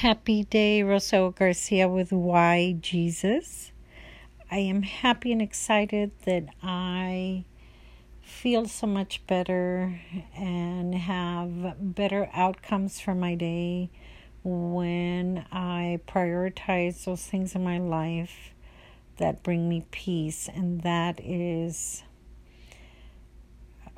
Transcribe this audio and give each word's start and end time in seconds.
Happy 0.00 0.44
day, 0.44 0.82
Rosario 0.82 1.30
Garcia 1.30 1.88
with 1.88 2.12
Why 2.12 2.76
Jesus. 2.82 3.72
I 4.50 4.58
am 4.58 4.82
happy 4.82 5.32
and 5.32 5.40
excited 5.40 6.10
that 6.26 6.44
I 6.62 7.46
feel 8.20 8.66
so 8.68 8.86
much 8.86 9.26
better 9.26 9.98
and 10.36 10.94
have 10.94 11.76
better 11.80 12.28
outcomes 12.34 13.00
for 13.00 13.14
my 13.14 13.36
day 13.36 13.88
when 14.44 15.46
I 15.50 16.00
prioritize 16.06 17.04
those 17.06 17.22
things 17.22 17.54
in 17.54 17.64
my 17.64 17.78
life 17.78 18.52
that 19.16 19.42
bring 19.42 19.66
me 19.66 19.86
peace, 19.92 20.46
and 20.54 20.82
that 20.82 21.18
is 21.24 22.02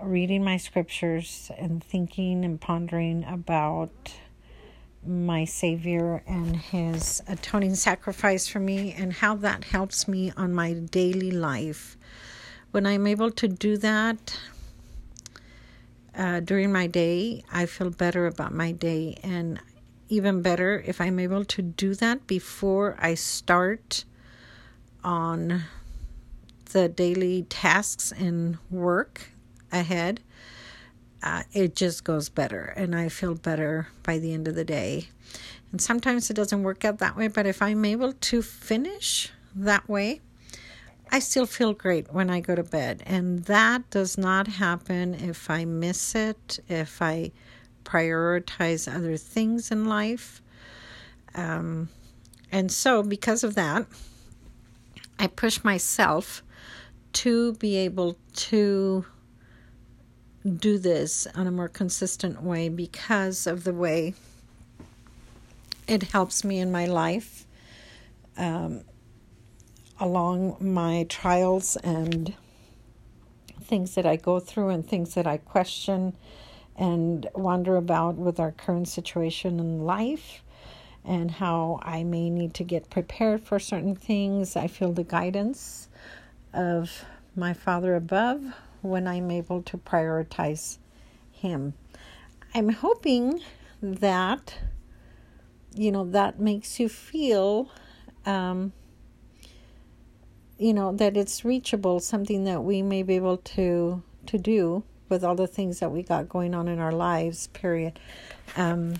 reading 0.00 0.44
my 0.44 0.58
scriptures 0.58 1.50
and 1.58 1.82
thinking 1.82 2.44
and 2.44 2.60
pondering 2.60 3.24
about 3.24 4.12
my 5.08 5.44
Savior 5.44 6.22
and 6.26 6.54
His 6.54 7.22
atoning 7.26 7.74
sacrifice 7.74 8.46
for 8.46 8.60
me, 8.60 8.92
and 8.92 9.12
how 9.12 9.34
that 9.36 9.64
helps 9.64 10.06
me 10.06 10.32
on 10.36 10.52
my 10.54 10.74
daily 10.74 11.30
life. 11.30 11.96
When 12.70 12.86
I'm 12.86 13.06
able 13.06 13.30
to 13.30 13.48
do 13.48 13.78
that 13.78 14.38
uh, 16.16 16.40
during 16.40 16.70
my 16.70 16.86
day, 16.86 17.42
I 17.50 17.66
feel 17.66 17.90
better 17.90 18.26
about 18.26 18.52
my 18.52 18.72
day, 18.72 19.18
and 19.22 19.60
even 20.10 20.42
better 20.42 20.82
if 20.86 21.00
I'm 21.00 21.18
able 21.18 21.44
to 21.44 21.62
do 21.62 21.94
that 21.94 22.26
before 22.26 22.96
I 22.98 23.14
start 23.14 24.04
on 25.02 25.64
the 26.72 26.88
daily 26.88 27.44
tasks 27.44 28.12
and 28.12 28.58
work 28.70 29.30
ahead 29.72 30.20
uh, 31.22 31.42
it 31.52 31.74
just 31.74 32.04
goes 32.04 32.28
better 32.28 32.72
and 32.76 32.94
I 32.94 33.08
feel 33.08 33.34
better 33.34 33.88
by 34.02 34.18
the 34.18 34.32
end 34.32 34.48
of 34.48 34.54
the 34.54 34.64
day. 34.64 35.08
And 35.70 35.80
sometimes 35.80 36.30
it 36.30 36.34
doesn't 36.34 36.62
work 36.62 36.84
out 36.84 36.98
that 36.98 37.16
way, 37.16 37.28
but 37.28 37.46
if 37.46 37.60
I'm 37.60 37.84
able 37.84 38.12
to 38.12 38.42
finish 38.42 39.30
that 39.54 39.88
way, 39.88 40.20
I 41.10 41.18
still 41.18 41.46
feel 41.46 41.72
great 41.72 42.12
when 42.12 42.30
I 42.30 42.40
go 42.40 42.54
to 42.54 42.62
bed. 42.62 43.02
And 43.06 43.44
that 43.44 43.88
does 43.90 44.18
not 44.18 44.46
happen 44.46 45.14
if 45.14 45.50
I 45.50 45.64
miss 45.64 46.14
it, 46.14 46.60
if 46.68 47.00
I 47.02 47.32
prioritize 47.84 48.92
other 48.92 49.16
things 49.16 49.70
in 49.70 49.86
life. 49.86 50.42
Um, 51.34 51.88
and 52.52 52.70
so, 52.70 53.02
because 53.02 53.44
of 53.44 53.54
that, 53.54 53.86
I 55.18 55.26
push 55.26 55.64
myself 55.64 56.42
to 57.14 57.54
be 57.54 57.76
able 57.76 58.16
to 58.34 59.04
do 60.44 60.78
this 60.78 61.26
on 61.34 61.46
a 61.46 61.50
more 61.50 61.68
consistent 61.68 62.42
way 62.42 62.68
because 62.68 63.46
of 63.46 63.64
the 63.64 63.72
way 63.72 64.14
it 65.86 66.04
helps 66.04 66.44
me 66.44 66.58
in 66.58 66.70
my 66.70 66.86
life 66.86 67.46
um, 68.36 68.82
along 69.98 70.56
my 70.60 71.04
trials 71.08 71.76
and 71.76 72.34
things 73.62 73.94
that 73.94 74.06
I 74.06 74.16
go 74.16 74.38
through 74.38 74.68
and 74.68 74.86
things 74.86 75.14
that 75.14 75.26
I 75.26 75.38
question 75.38 76.14
and 76.76 77.28
wonder 77.34 77.76
about 77.76 78.14
with 78.14 78.38
our 78.38 78.52
current 78.52 78.88
situation 78.88 79.58
in 79.58 79.84
life 79.84 80.42
and 81.04 81.30
how 81.30 81.80
I 81.82 82.04
may 82.04 82.30
need 82.30 82.54
to 82.54 82.64
get 82.64 82.90
prepared 82.90 83.42
for 83.42 83.58
certain 83.58 83.96
things. 83.96 84.56
I 84.56 84.68
feel 84.68 84.92
the 84.92 85.04
guidance 85.04 85.88
of 86.52 87.04
my 87.34 87.52
Father 87.52 87.94
above 87.96 88.42
when 88.82 89.06
I'm 89.06 89.30
able 89.30 89.62
to 89.62 89.78
prioritize 89.78 90.78
Him. 91.30 91.74
I'm 92.54 92.70
hoping 92.70 93.40
that, 93.82 94.54
you 95.74 95.92
know, 95.92 96.04
that 96.10 96.40
makes 96.40 96.80
you 96.80 96.88
feel, 96.88 97.70
um, 98.26 98.72
you 100.58 100.72
know, 100.72 100.92
that 100.92 101.16
it's 101.16 101.44
reachable, 101.44 102.00
something 102.00 102.44
that 102.44 102.62
we 102.64 102.82
may 102.82 103.02
be 103.02 103.16
able 103.16 103.38
to 103.38 104.02
to 104.26 104.38
do 104.38 104.82
with 105.08 105.24
all 105.24 105.34
the 105.34 105.46
things 105.46 105.80
that 105.80 105.90
we 105.90 106.02
got 106.02 106.28
going 106.28 106.54
on 106.54 106.68
in 106.68 106.78
our 106.78 106.92
lives. 106.92 107.46
Period. 107.48 107.98
Um, 108.56 108.96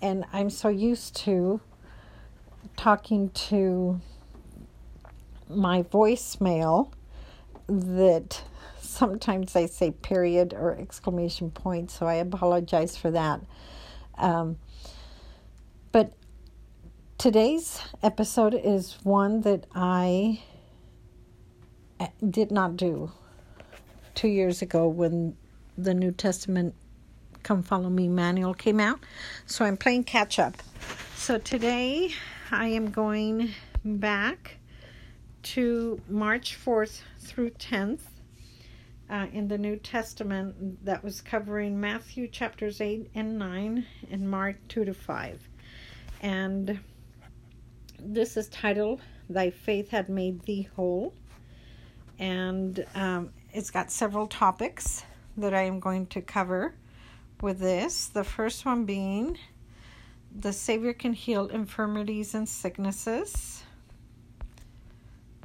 and 0.00 0.24
I'm 0.32 0.48
so 0.48 0.68
used 0.68 1.16
to 1.16 1.60
talking 2.76 3.30
to 3.30 4.00
my 5.48 5.82
voicemail 5.82 6.92
that 7.66 8.42
sometimes 9.00 9.56
I 9.56 9.64
say 9.64 9.92
period 9.92 10.52
or 10.52 10.76
exclamation 10.76 11.50
point, 11.50 11.90
so 11.90 12.04
I 12.04 12.16
apologize 12.16 12.98
for 12.98 13.10
that. 13.12 13.40
Um, 14.18 14.58
but 15.90 16.12
today's 17.16 17.80
episode 18.02 18.52
is 18.52 18.98
one 19.02 19.40
that 19.40 19.64
I 19.74 20.42
uh, 21.98 22.08
did 22.28 22.50
not 22.50 22.76
do 22.76 23.10
two 24.14 24.28
years 24.28 24.60
ago 24.60 24.86
when 24.86 25.34
the 25.78 25.94
New 25.94 26.12
Testament 26.12 26.74
Come 27.42 27.62
Follow 27.62 27.88
Me 27.88 28.06
manual 28.06 28.52
came 28.52 28.80
out. 28.80 29.00
So 29.46 29.64
I'm 29.64 29.78
playing 29.78 30.04
catch 30.04 30.38
up. 30.38 30.62
So 31.16 31.38
today 31.38 32.10
I 32.50 32.66
am 32.66 32.90
going 32.90 33.52
back 33.82 34.58
to 35.54 36.02
March 36.06 36.58
4th 36.62 37.00
through 37.18 37.52
10th 37.52 38.00
uh, 39.10 39.26
in 39.32 39.48
the 39.48 39.58
New 39.58 39.76
Testament 39.76 40.84
that 40.84 41.02
was 41.02 41.20
covering 41.20 41.80
Matthew 41.80 42.28
chapters 42.28 42.80
8 42.80 43.10
and 43.14 43.38
9 43.38 43.84
and 44.10 44.30
Mark 44.30 44.56
2 44.68 44.84
to 44.84 44.94
5. 44.94 45.48
And 46.22 46.78
this 47.98 48.36
is 48.36 48.48
titled 48.48 49.00
Thy 49.28 49.50
Faith 49.50 49.90
Had 49.90 50.08
Made 50.08 50.42
Thee 50.42 50.68
Whole. 50.76 51.12
And 52.18 52.84
um, 52.94 53.30
it's 53.52 53.70
got 53.70 53.90
several 53.90 54.26
topics 54.26 55.04
that 55.36 55.54
I 55.54 55.62
am 55.62 55.80
going 55.80 56.06
to 56.08 56.20
cover 56.20 56.74
with 57.40 57.58
this. 57.58 58.06
The 58.06 58.24
first 58.24 58.64
one 58.64 58.84
being 58.84 59.38
the 60.32 60.52
Savior 60.52 60.92
can 60.92 61.12
heal 61.12 61.48
infirmities 61.48 62.34
and 62.34 62.48
sicknesses. 62.48 63.64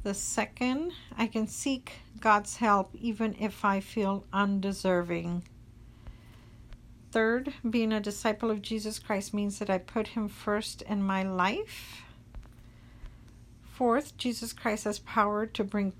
The 0.06 0.14
second, 0.14 0.92
I 1.18 1.26
can 1.26 1.48
seek 1.48 1.94
God's 2.20 2.58
help 2.58 2.94
even 2.94 3.34
if 3.40 3.64
I 3.64 3.80
feel 3.80 4.24
undeserving. 4.32 5.42
Third, 7.10 7.52
being 7.68 7.92
a 7.92 7.98
disciple 7.98 8.48
of 8.52 8.62
Jesus 8.62 9.00
Christ 9.00 9.34
means 9.34 9.58
that 9.58 9.68
I 9.68 9.78
put 9.78 10.06
Him 10.06 10.28
first 10.28 10.82
in 10.82 11.02
my 11.02 11.24
life. 11.24 12.02
Fourth, 13.64 14.16
Jesus 14.16 14.52
Christ 14.52 14.84
has 14.84 15.00
power 15.00 15.44
to 15.44 15.64
bring 15.64 15.92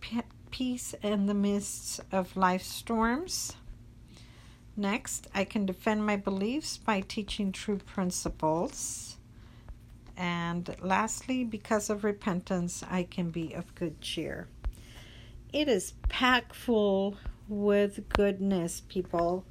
peace 0.53 0.95
in 1.03 1.27
the 1.27 1.35
midst 1.35 1.99
of 2.13 2.37
life 2.37 2.63
storms. 2.63 3.57
Next, 4.77 5.27
I 5.35 5.43
can 5.43 5.67
defend 5.67 6.07
my 6.07 6.15
beliefs 6.15 6.77
by 6.77 7.01
teaching 7.01 7.51
true 7.51 7.79
principles. 7.79 9.16
And 10.17 10.75
lastly, 10.81 11.45
because 11.45 11.91
of 11.91 12.03
repentance, 12.05 12.83
I 12.91 13.03
can 13.03 13.31
be 13.31 13.53
of 13.53 13.75
good 13.75 14.01
cheer. 14.01 14.49
It 15.53 15.69
is 15.69 15.93
packed 16.09 16.55
full 16.55 17.17
with 17.49 18.09
goodness, 18.09 18.83
people. 18.89 19.45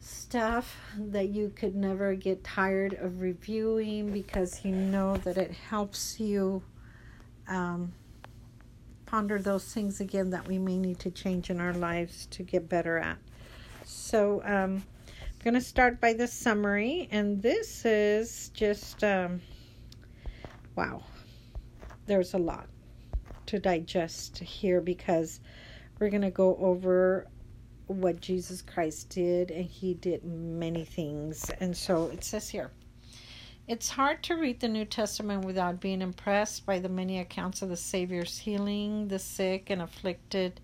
Stuff 0.00 0.76
that 0.96 1.28
you 1.28 1.52
could 1.54 1.74
never 1.74 2.14
get 2.14 2.44
tired 2.44 2.94
of 2.94 3.20
reviewing 3.20 4.12
because 4.12 4.64
you 4.64 4.72
know 4.72 5.16
that 5.18 5.36
it 5.36 5.50
helps 5.50 6.18
you 6.18 6.62
um, 7.48 7.92
ponder 9.06 9.38
those 9.38 9.64
things 9.64 10.00
again 10.00 10.30
that 10.30 10.46
we 10.46 10.58
may 10.58 10.78
need 10.78 10.98
to 11.00 11.10
change 11.10 11.50
in 11.50 11.60
our 11.60 11.74
lives 11.74 12.26
to 12.26 12.42
get 12.42 12.68
better 12.68 12.98
at. 12.98 13.18
So, 13.84 14.42
um, 14.44 14.82
I'm 15.08 15.44
going 15.44 15.54
to 15.54 15.60
start 15.60 16.00
by 16.00 16.12
the 16.14 16.26
summary, 16.26 17.08
and 17.10 17.42
this 17.42 17.84
is 17.84 18.50
just. 18.54 19.04
Um, 19.04 19.40
wow, 20.78 21.02
there's 22.06 22.34
a 22.34 22.38
lot 22.38 22.68
to 23.46 23.58
digest 23.58 24.38
here 24.38 24.80
because 24.80 25.40
we're 25.98 26.08
going 26.08 26.22
to 26.22 26.30
go 26.30 26.56
over 26.60 27.26
what 27.88 28.20
Jesus 28.20 28.62
Christ 28.62 29.08
did, 29.08 29.50
and 29.50 29.64
he 29.64 29.94
did 29.94 30.22
many 30.22 30.84
things. 30.84 31.50
And 31.58 31.76
so 31.76 32.06
it 32.12 32.22
says 32.22 32.48
here 32.48 32.70
it's 33.66 33.90
hard 33.90 34.22
to 34.22 34.36
read 34.36 34.60
the 34.60 34.68
New 34.68 34.84
Testament 34.84 35.44
without 35.44 35.80
being 35.80 36.00
impressed 36.00 36.64
by 36.64 36.78
the 36.78 36.88
many 36.88 37.18
accounts 37.18 37.60
of 37.60 37.70
the 37.70 37.76
Savior's 37.76 38.38
healing 38.38 39.08
the 39.08 39.18
sick 39.18 39.70
and 39.70 39.82
afflicted, 39.82 40.60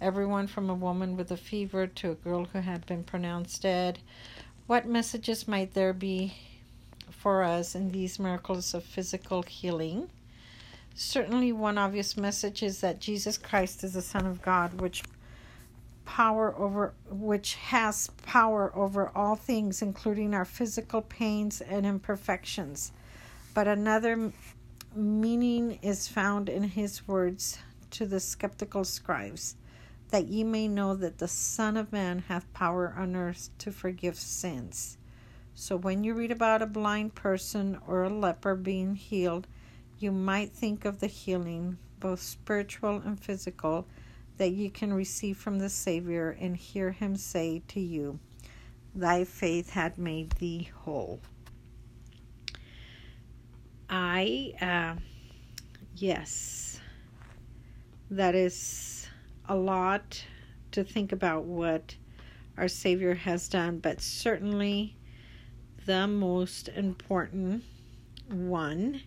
everyone 0.00 0.46
from 0.46 0.70
a 0.70 0.74
woman 0.74 1.14
with 1.14 1.30
a 1.30 1.36
fever 1.36 1.86
to 1.86 2.12
a 2.12 2.14
girl 2.14 2.46
who 2.46 2.60
had 2.60 2.86
been 2.86 3.04
pronounced 3.04 3.60
dead. 3.60 3.98
What 4.66 4.86
messages 4.86 5.46
might 5.46 5.74
there 5.74 5.92
be 5.92 6.32
for 7.18 7.42
us 7.42 7.74
in 7.74 7.90
these 7.90 8.18
miracles 8.18 8.74
of 8.74 8.84
physical 8.84 9.42
healing. 9.42 10.08
Certainly, 10.94 11.52
one 11.52 11.78
obvious 11.78 12.16
message 12.16 12.62
is 12.62 12.80
that 12.80 13.00
Jesus 13.00 13.38
Christ 13.38 13.84
is 13.84 13.94
the 13.94 14.02
Son 14.02 14.26
of 14.26 14.42
God, 14.42 14.80
which 14.80 15.02
power 16.08 16.54
over 16.56 16.94
which 17.10 17.54
has 17.54 18.08
power 18.24 18.72
over 18.74 19.10
all 19.14 19.36
things 19.36 19.82
including 19.82 20.32
our 20.32 20.44
physical 20.44 21.02
pains 21.02 21.60
and 21.60 21.84
imperfections 21.84 22.92
but 23.52 23.68
another 23.68 24.32
meaning 24.94 25.78
is 25.82 26.08
found 26.08 26.48
in 26.48 26.62
his 26.62 27.06
words 27.06 27.58
to 27.90 28.06
the 28.06 28.18
skeptical 28.18 28.84
scribes 28.84 29.54
that 30.08 30.26
ye 30.28 30.42
may 30.42 30.66
know 30.66 30.94
that 30.94 31.18
the 31.18 31.28
son 31.28 31.76
of 31.76 31.92
man 31.92 32.24
hath 32.26 32.52
power 32.54 32.94
on 32.96 33.14
earth 33.14 33.50
to 33.58 33.70
forgive 33.70 34.16
sins 34.16 34.97
so 35.58 35.76
when 35.76 36.04
you 36.04 36.14
read 36.14 36.30
about 36.30 36.62
a 36.62 36.66
blind 36.66 37.14
person 37.14 37.78
or 37.86 38.04
a 38.04 38.08
leper 38.08 38.54
being 38.54 38.94
healed 38.94 39.46
you 39.98 40.12
might 40.12 40.52
think 40.52 40.84
of 40.84 41.00
the 41.00 41.06
healing 41.06 41.76
both 41.98 42.20
spiritual 42.20 43.02
and 43.04 43.18
physical 43.18 43.86
that 44.38 44.52
you 44.52 44.70
can 44.70 44.92
receive 44.92 45.36
from 45.36 45.58
the 45.58 45.68
Savior 45.68 46.36
and 46.40 46.56
hear 46.56 46.92
him 46.92 47.16
say 47.16 47.62
to 47.68 47.80
you, 47.80 48.18
Thy 48.94 49.24
faith 49.24 49.70
had 49.70 49.98
made 49.98 50.32
thee 50.32 50.70
whole. 50.82 51.20
I, 53.90 54.52
uh, 54.60 55.00
yes, 55.96 56.80
that 58.10 58.34
is 58.34 59.08
a 59.48 59.56
lot 59.56 60.24
to 60.72 60.84
think 60.84 61.12
about 61.12 61.44
what 61.44 61.96
our 62.56 62.68
Savior 62.68 63.14
has 63.14 63.48
done, 63.48 63.78
but 63.78 64.00
certainly 64.00 64.96
the 65.88 66.06
most 66.06 66.68
important 66.68 67.64
one 68.28 69.00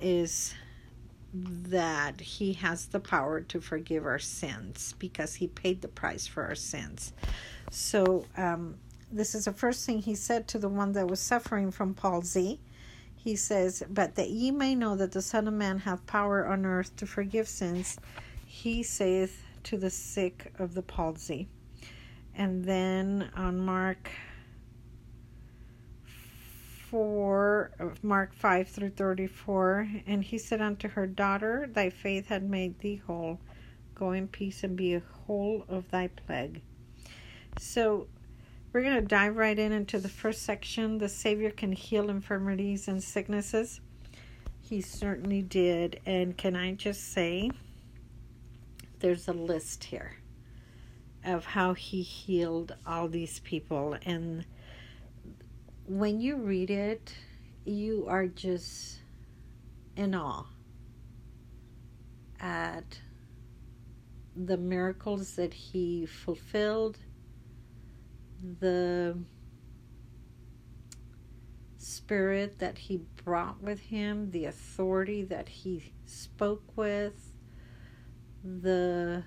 is 0.00 0.54
that 1.34 2.20
he 2.20 2.52
has 2.52 2.86
the 2.86 3.00
power 3.00 3.40
to 3.40 3.60
forgive 3.60 4.06
our 4.06 4.20
sins 4.20 4.94
because 5.00 5.34
he 5.34 5.48
paid 5.48 5.82
the 5.82 5.88
price 5.88 6.24
for 6.24 6.44
our 6.44 6.54
sins. 6.54 7.12
So, 7.72 8.24
um, 8.36 8.76
this 9.10 9.34
is 9.34 9.46
the 9.46 9.52
first 9.52 9.84
thing 9.84 9.98
he 9.98 10.14
said 10.14 10.46
to 10.48 10.58
the 10.60 10.68
one 10.68 10.92
that 10.92 11.08
was 11.08 11.18
suffering 11.18 11.72
from 11.72 11.92
palsy. 11.92 12.60
He 13.16 13.34
says, 13.34 13.82
But 13.90 14.14
that 14.14 14.30
ye 14.30 14.52
may 14.52 14.76
know 14.76 14.94
that 14.94 15.10
the 15.10 15.22
Son 15.22 15.48
of 15.48 15.54
Man 15.54 15.80
hath 15.80 16.06
power 16.06 16.46
on 16.46 16.64
earth 16.64 16.94
to 16.98 17.06
forgive 17.06 17.48
sins, 17.48 17.98
he 18.46 18.84
saith 18.84 19.42
to 19.64 19.76
the 19.76 19.90
sick 19.90 20.52
of 20.60 20.74
the 20.74 20.82
palsy. 20.82 21.48
And 22.32 22.64
then 22.64 23.28
on 23.34 23.58
Mark 23.58 24.08
4 26.96 27.72
Mark 28.00 28.32
5 28.32 28.68
through 28.70 28.88
34 28.88 29.86
and 30.06 30.24
he 30.24 30.38
said 30.38 30.62
unto 30.62 30.88
her 30.88 31.06
daughter 31.06 31.68
thy 31.70 31.90
faith 31.90 32.28
had 32.28 32.48
made 32.48 32.78
thee 32.78 33.02
whole. 33.06 33.38
Go 33.94 34.12
in 34.12 34.28
peace 34.28 34.64
and 34.64 34.74
be 34.74 34.98
whole 35.26 35.66
of 35.68 35.90
thy 35.90 36.06
plague. 36.06 36.62
So 37.58 38.06
we're 38.72 38.80
going 38.80 38.94
to 38.94 39.02
dive 39.02 39.36
right 39.36 39.58
in 39.58 39.72
into 39.72 39.98
the 39.98 40.08
first 40.08 40.44
section. 40.44 40.96
The 40.96 41.10
savior 41.10 41.50
can 41.50 41.72
heal 41.72 42.08
infirmities 42.08 42.88
and 42.88 43.04
sicknesses. 43.04 43.82
He 44.62 44.80
certainly 44.80 45.42
did. 45.42 46.00
And 46.06 46.34
can 46.34 46.56
i 46.56 46.72
just 46.72 47.12
say 47.12 47.50
there's 49.00 49.28
a 49.28 49.34
list 49.34 49.84
here 49.84 50.16
of 51.26 51.44
how 51.44 51.74
he 51.74 52.00
healed 52.00 52.74
all 52.86 53.06
these 53.06 53.40
people. 53.40 53.98
And 54.06 54.46
when 55.86 56.20
you 56.20 56.36
read 56.36 56.70
it, 56.70 57.14
you 57.64 58.06
are 58.08 58.26
just 58.26 58.98
in 59.96 60.14
awe 60.14 60.46
at 62.40 63.00
the 64.34 64.56
miracles 64.56 65.36
that 65.36 65.54
he 65.54 66.04
fulfilled, 66.04 66.98
the 68.60 69.16
spirit 71.78 72.58
that 72.58 72.78
he 72.78 73.00
brought 73.24 73.62
with 73.62 73.80
him, 73.80 74.30
the 74.32 74.44
authority 74.44 75.22
that 75.22 75.48
he 75.48 75.92
spoke 76.04 76.76
with, 76.76 77.36
the 78.44 79.24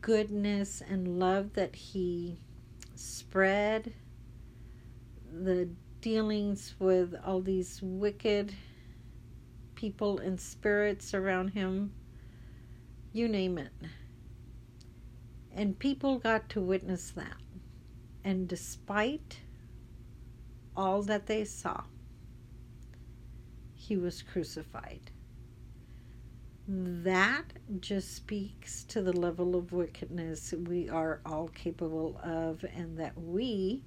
goodness 0.00 0.80
and 0.88 1.18
love 1.18 1.52
that 1.54 1.74
he 1.74 2.38
spread, 2.98 3.92
the 5.32 5.68
dealings 6.00 6.74
with 6.78 7.14
all 7.24 7.40
these 7.40 7.80
wicked 7.82 8.54
people 9.74 10.18
and 10.18 10.40
spirits 10.40 11.14
around 11.14 11.48
him, 11.48 11.92
you 13.12 13.28
name 13.28 13.58
it. 13.58 13.72
And 15.54 15.78
people 15.78 16.18
got 16.18 16.48
to 16.50 16.60
witness 16.60 17.10
that. 17.12 17.36
And 18.24 18.48
despite 18.48 19.40
all 20.76 21.02
that 21.02 21.26
they 21.26 21.44
saw, 21.44 21.82
he 23.74 23.96
was 23.96 24.22
crucified 24.22 25.10
that 26.68 27.44
just 27.80 28.14
speaks 28.14 28.82
to 28.84 29.00
the 29.00 29.12
level 29.12 29.54
of 29.54 29.72
wickedness 29.72 30.52
we 30.66 30.88
are 30.88 31.20
all 31.24 31.48
capable 31.48 32.20
of, 32.24 32.64
and 32.74 32.98
that 32.98 33.16
we 33.16 33.84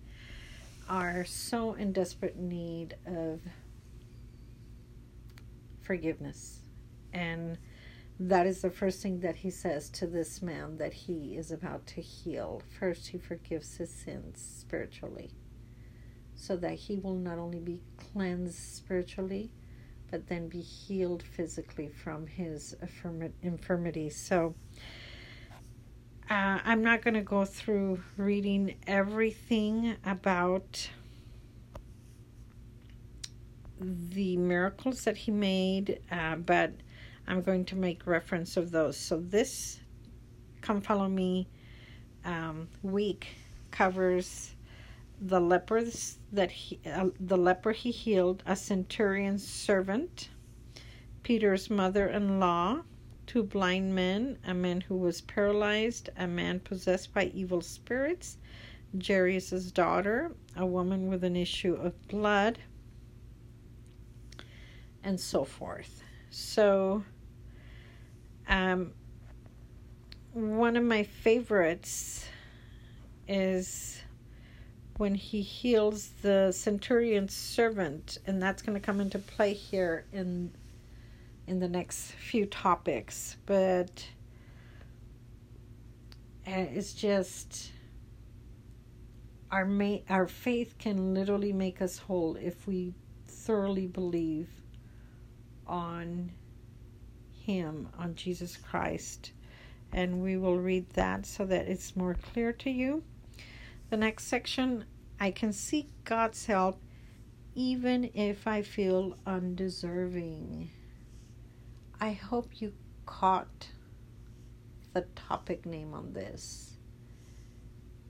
are 0.89 1.25
so 1.25 1.73
in 1.73 1.91
desperate 1.91 2.37
need 2.37 2.95
of 3.05 3.41
forgiveness. 5.81 6.59
And 7.11 7.57
that 8.19 8.45
is 8.47 8.61
the 8.61 8.69
first 8.69 9.01
thing 9.01 9.19
that 9.21 9.37
he 9.37 9.49
says 9.49 9.89
to 9.89 10.07
this 10.07 10.41
man 10.41 10.77
that 10.77 10.93
he 10.93 11.35
is 11.37 11.51
about 11.51 11.85
to 11.87 12.01
heal. 12.01 12.61
First, 12.79 13.07
he 13.07 13.17
forgives 13.17 13.77
his 13.77 13.89
sins 13.89 14.41
spiritually, 14.59 15.31
so 16.35 16.55
that 16.57 16.73
he 16.73 16.97
will 16.97 17.15
not 17.15 17.37
only 17.37 17.59
be 17.59 17.81
cleansed 17.97 18.55
spiritually, 18.55 19.51
but 20.11 20.27
then 20.27 20.47
be 20.47 20.61
healed 20.61 21.23
physically 21.23 21.87
from 21.87 22.27
his 22.27 22.75
infirmity. 23.41 24.09
So 24.09 24.55
uh, 26.29 26.59
I'm 26.63 26.83
not 26.83 27.01
going 27.01 27.15
to 27.15 27.21
go 27.21 27.45
through 27.45 28.01
reading 28.17 28.75
everything 28.87 29.95
about 30.05 30.89
the 33.79 34.37
miracles 34.37 35.05
that 35.05 35.17
he 35.17 35.31
made, 35.31 36.01
uh, 36.11 36.35
but 36.35 36.73
I'm 37.27 37.41
going 37.41 37.65
to 37.65 37.75
make 37.75 38.05
reference 38.05 38.57
of 38.57 38.71
those. 38.71 38.97
So 38.97 39.19
this 39.19 39.79
Come 40.61 40.81
Follow 40.81 41.07
Me 41.07 41.47
um, 42.25 42.67
week 42.83 43.27
covers 43.71 44.53
the 45.21 45.39
lepers 45.39 46.17
that 46.31 46.51
he, 46.51 46.79
uh, 46.85 47.09
the 47.19 47.37
leper 47.37 47.71
he 47.71 47.91
healed, 47.91 48.43
a 48.45 48.55
centurion's 48.55 49.45
servant, 49.45 50.29
Peter's 51.23 51.69
mother-in-law, 51.69 52.81
two 53.27 53.43
blind 53.43 53.93
men, 53.93 54.37
a 54.45 54.53
man 54.53 54.81
who 54.81 54.95
was 54.95 55.21
paralyzed, 55.21 56.09
a 56.17 56.25
man 56.25 56.59
possessed 56.59 57.13
by 57.13 57.25
evil 57.25 57.61
spirits, 57.61 58.37
Jairus' 59.05 59.71
daughter, 59.71 60.31
a 60.55 60.65
woman 60.65 61.09
with 61.09 61.23
an 61.23 61.35
issue 61.35 61.73
of 61.75 62.07
blood, 62.07 62.59
and 65.03 65.19
so 65.19 65.43
forth. 65.43 66.01
So, 66.31 67.03
um, 68.47 68.93
one 70.33 70.75
of 70.75 70.83
my 70.83 71.03
favorites 71.03 72.27
is 73.27 74.01
when 74.99 75.15
he 75.15 75.41
heals 75.41 76.09
the 76.23 76.51
centurion's 76.51 77.33
servant, 77.33 78.17
and 78.27 78.41
that's 78.41 78.61
going 78.61 78.73
to 78.77 78.85
come 78.85 78.99
into 78.99 79.17
play 79.17 79.53
here 79.53 80.03
in 80.11 80.51
in 81.47 81.57
the 81.59 81.69
next 81.69 82.11
few 82.11 82.45
topics. 82.45 83.37
But 83.45 84.05
uh, 86.45 86.51
it's 86.51 86.93
just 86.93 87.71
our 89.49 89.63
ma- 89.63 90.03
our 90.09 90.27
faith 90.27 90.75
can 90.77 91.13
literally 91.13 91.53
make 91.53 91.81
us 91.81 91.97
whole 91.97 92.35
if 92.35 92.67
we 92.67 92.93
thoroughly 93.25 93.87
believe 93.87 94.49
on 95.65 96.29
him 97.45 97.87
on 97.97 98.15
Jesus 98.15 98.57
Christ 98.57 99.31
and 99.93 100.21
we 100.21 100.35
will 100.35 100.57
read 100.57 100.89
that 100.91 101.25
so 101.25 101.45
that 101.45 101.69
it's 101.69 101.95
more 101.95 102.15
clear 102.15 102.51
to 102.51 102.69
you 102.69 103.01
the 103.89 103.97
next 103.97 104.25
section 104.25 104.85
I 105.19 105.31
can 105.31 105.51
seek 105.51 105.89
God's 106.03 106.45
help 106.45 106.81
even 107.55 108.11
if 108.13 108.47
I 108.47 108.61
feel 108.61 109.17
undeserving. 109.25 110.69
I 111.99 112.11
hope 112.11 112.61
you 112.61 112.73
caught 113.05 113.67
the 114.93 115.01
topic 115.15 115.65
name 115.65 115.93
on 115.93 116.13
this. 116.13 116.77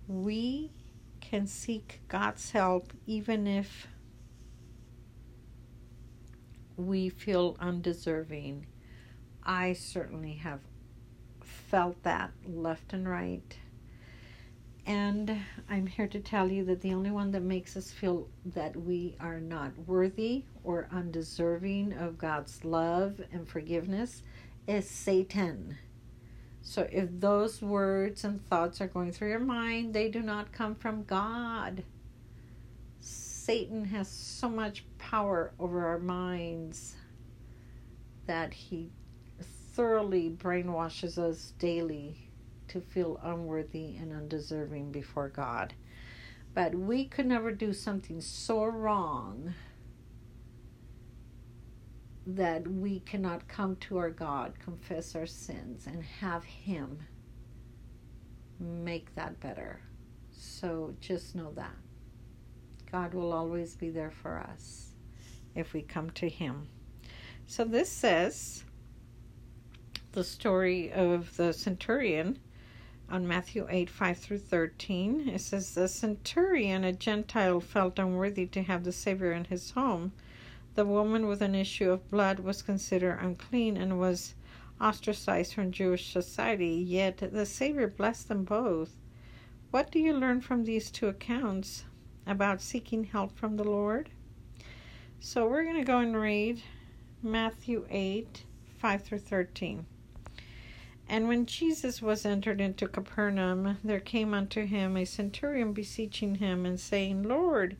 We 0.08 0.72
can 1.22 1.48
seek 1.48 2.02
God's 2.08 2.52
help 2.52 2.94
even 3.08 3.48
if 3.48 3.88
we 6.76 7.10
feel 7.10 7.58
undeserving. 7.60 8.68
I 9.44 9.74
certainly 9.74 10.34
have 10.36 10.60
felt 11.44 12.04
that 12.04 12.32
left 12.46 12.94
and 12.94 13.08
right. 13.08 13.58
And 14.90 15.40
I'm 15.70 15.86
here 15.86 16.08
to 16.08 16.20
tell 16.20 16.50
you 16.50 16.66
that 16.66 16.82
the 16.82 16.96
only 16.96 17.12
one 17.12 17.30
that 17.34 17.44
makes 17.44 17.78
us 17.78 17.92
feel 17.92 18.28
that 18.44 18.76
we 18.76 19.16
are 19.20 19.40
not 19.40 19.72
worthy 19.86 20.46
or 20.64 20.90
undeserving 20.92 21.94
of 21.94 22.18
God's 22.18 22.66
love 22.66 23.22
and 23.32 23.48
forgiveness 23.48 24.24
is 24.68 24.90
Satan. 24.90 25.78
So 26.64 26.90
if 26.92 27.08
those 27.12 27.62
words 27.62 28.24
and 28.24 28.44
thoughts 28.48 28.82
are 28.82 28.88
going 28.88 29.12
through 29.12 29.30
your 29.30 29.38
mind, 29.38 29.94
they 29.94 30.10
do 30.10 30.24
not 30.24 30.52
come 30.52 30.74
from 30.74 31.04
God. 31.04 31.84
Satan 33.00 33.86
has 33.86 34.10
so 34.10 34.50
much 34.50 34.86
power 34.98 35.54
over 35.60 35.86
our 35.86 36.00
minds 36.00 36.96
that 38.26 38.56
he 38.56 38.90
thoroughly 39.76 40.32
brainwashes 40.32 41.20
us 41.20 41.54
daily 41.60 42.29
to 42.70 42.82
feel 42.82 43.20
unworthy 43.24 43.96
and 43.98 44.14
undeserving 44.14 44.92
before 44.92 45.30
God. 45.30 45.74
But 46.54 46.74
we 46.74 47.06
could 47.06 47.26
never 47.26 47.52
do 47.52 47.74
something 47.74 48.22
so 48.22 48.66
wrong 48.66 49.54
that 52.26 52.68
we 52.68 53.00
cannot 53.02 53.48
come 53.48 53.76
to 53.78 53.98
our 53.98 54.10
God, 54.10 54.54
confess 54.60 55.16
our 55.16 55.26
sins, 55.26 55.88
and 55.88 56.04
have 56.04 56.44
Him 56.44 57.00
make 58.60 59.14
that 59.16 59.40
better. 59.40 59.80
So 60.32 60.94
just 61.00 61.36
know 61.36 61.52
that. 61.56 61.76
God 62.92 63.14
will 63.14 63.34
always 63.34 63.76
be 63.76 63.90
there 63.90 64.12
for 64.12 64.40
us 64.40 64.94
if 65.56 65.74
we 65.74 65.82
come 65.82 66.10
to 66.12 66.30
Him. 66.30 66.68
So 67.46 67.64
this 67.64 67.92
says 67.92 68.64
the 70.12 70.24
story 70.24 70.92
of 70.92 71.36
the 71.38 71.54
centurion 71.54 72.40
on 73.12 73.28
Matthew 73.28 73.68
8 73.70 73.90
5 73.90 74.18
through 74.18 74.40
13. 74.40 75.30
It 75.30 75.42
says, 75.42 75.74
The 75.74 75.88
centurion, 75.88 76.84
a 76.84 76.94
Gentile, 76.94 77.60
felt 77.60 78.00
unworthy 78.00 78.46
to 78.48 78.64
have 78.64 78.84
the 78.84 78.92
Savior 78.92 79.32
in 79.32 79.46
his 79.46 79.72
home 79.72 80.14
the 80.80 80.86
woman 80.86 81.28
with 81.28 81.42
an 81.42 81.56
issue 81.56 81.92
of 81.92 82.10
blood 82.10 82.40
was 82.40 82.62
considered 82.62 83.20
unclean 83.20 83.76
and 83.76 84.00
was 84.00 84.34
ostracized 84.80 85.54
from 85.54 85.74
Jewish 85.74 86.14
society, 86.14 86.70
yet 86.74 87.18
the 87.18 87.46
Savior 87.46 87.88
blessed 87.88 88.30
them 88.30 88.46
both. 88.46 88.96
What 89.72 89.92
do 89.92 90.00
you 90.00 90.14
learn 90.14 90.40
from 90.40 90.64
these 90.64 90.90
two 90.90 91.08
accounts 91.08 91.84
about 92.26 92.62
seeking 92.62 93.04
help 93.04 93.38
from 93.38 93.58
the 93.58 93.66
Lord? 93.66 94.10
So 95.20 95.48
we're 95.48 95.66
going 95.66 95.76
to 95.76 95.84
go 95.84 95.98
and 95.98 96.16
read 96.16 96.62
Matthew 97.22 97.86
8 97.90 98.46
5 98.78 99.04
through 99.04 99.20
13. 99.20 99.86
And 101.12 101.28
when 101.28 101.48
Jesus 101.48 102.04
was 102.04 102.24
entered 102.24 102.62
into 102.62 102.88
Capernaum, 102.88 103.80
there 103.84 104.00
came 104.00 104.32
unto 104.32 104.68
him 104.68 104.96
a 104.96 105.06
centurion 105.06 105.74
beseeching 105.74 106.36
him, 106.36 106.68
and 106.68 106.80
saying, 106.80 107.24
Lord, 107.24 107.76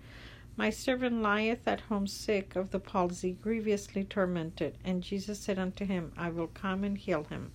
my 0.58 0.72
servant 0.72 1.22
lieth 1.22 1.68
at 1.68 1.82
home 1.82 2.08
sick 2.08 2.56
of 2.56 2.72
the 2.72 2.80
palsy, 2.80 3.34
grievously 3.34 4.04
tormented. 4.04 4.80
And 4.84 5.04
Jesus 5.04 5.40
said 5.40 5.60
unto 5.60 5.86
him, 5.86 6.12
I 6.18 6.30
will 6.30 6.48
come 6.48 6.84
and 6.84 6.98
heal 6.98 7.26
him. 7.26 7.52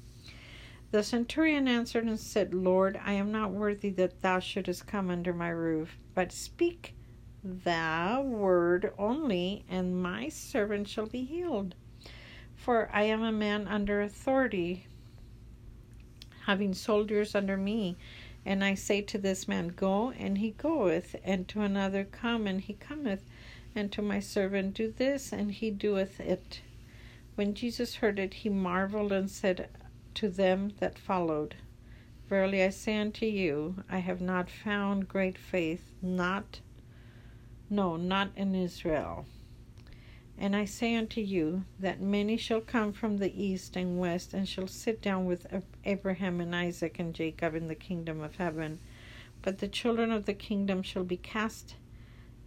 The 0.92 1.02
centurion 1.02 1.66
answered 1.66 2.04
and 2.04 2.20
said, 2.20 2.54
Lord, 2.54 2.98
I 3.04 3.14
am 3.14 3.32
not 3.32 3.50
worthy 3.50 3.90
that 3.90 4.22
thou 4.22 4.38
shouldest 4.38 4.86
come 4.86 5.10
under 5.10 5.32
my 5.32 5.48
roof, 5.48 5.98
but 6.14 6.30
speak 6.30 6.94
thou 7.42 8.22
word 8.22 8.92
only, 8.96 9.64
and 9.68 10.00
my 10.00 10.28
servant 10.28 10.88
shall 10.88 11.06
be 11.06 11.24
healed. 11.24 11.74
For 12.54 12.88
I 12.92 13.02
am 13.02 13.24
a 13.24 13.32
man 13.32 13.66
under 13.66 14.00
authority, 14.00 14.86
having 16.46 16.74
soldiers 16.74 17.34
under 17.34 17.56
me. 17.56 17.96
And 18.46 18.62
I 18.62 18.74
say 18.74 19.00
to 19.02 19.18
this 19.18 19.48
man, 19.48 19.68
Go, 19.68 20.10
and 20.10 20.38
he 20.38 20.50
goeth, 20.50 21.16
and 21.24 21.48
to 21.48 21.62
another, 21.62 22.04
Come, 22.04 22.46
and 22.46 22.60
he 22.60 22.74
cometh, 22.74 23.24
and 23.74 23.90
to 23.92 24.02
my 24.02 24.20
servant, 24.20 24.74
Do 24.74 24.92
this, 24.96 25.32
and 25.32 25.50
he 25.52 25.70
doeth 25.70 26.20
it. 26.20 26.60
When 27.34 27.54
Jesus 27.54 27.96
heard 27.96 28.18
it, 28.18 28.34
he 28.34 28.48
marveled 28.48 29.12
and 29.12 29.30
said 29.30 29.68
to 30.14 30.28
them 30.28 30.72
that 30.78 30.98
followed, 30.98 31.56
Verily 32.28 32.62
I 32.62 32.70
say 32.70 32.96
unto 32.96 33.26
you, 33.26 33.82
I 33.90 33.98
have 33.98 34.20
not 34.20 34.48
found 34.48 35.08
great 35.08 35.36
faith, 35.36 35.90
not, 36.00 36.60
no, 37.68 37.96
not 37.96 38.30
in 38.36 38.54
Israel. 38.54 39.26
And 40.36 40.56
I 40.56 40.64
say 40.64 40.96
unto 40.96 41.20
you 41.20 41.64
that 41.78 42.00
many 42.00 42.36
shall 42.36 42.60
come 42.60 42.92
from 42.92 43.18
the 43.18 43.40
east 43.40 43.76
and 43.76 43.98
west, 43.98 44.34
and 44.34 44.48
shall 44.48 44.66
sit 44.66 45.00
down 45.00 45.26
with 45.26 45.46
Abraham 45.84 46.40
and 46.40 46.54
Isaac 46.54 46.98
and 46.98 47.14
Jacob 47.14 47.54
in 47.54 47.68
the 47.68 47.74
kingdom 47.74 48.20
of 48.20 48.36
heaven. 48.36 48.80
But 49.42 49.58
the 49.58 49.68
children 49.68 50.10
of 50.10 50.24
the 50.24 50.34
kingdom 50.34 50.82
shall 50.82 51.04
be 51.04 51.16
cast 51.16 51.76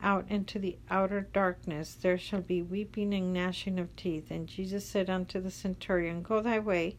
out 0.02 0.26
into 0.30 0.60
the 0.60 0.78
outer 0.90 1.22
darkness. 1.22 1.94
There 1.94 2.18
shall 2.18 2.42
be 2.42 2.62
weeping 2.62 3.14
and 3.14 3.34
gnashing 3.34 3.80
of 3.80 3.96
teeth. 3.96 4.30
And 4.30 4.48
Jesus 4.48 4.86
said 4.86 5.10
unto 5.10 5.40
the 5.40 5.52
centurion, 5.52 6.22
Go 6.22 6.42
thy 6.42 6.60
way, 6.60 6.98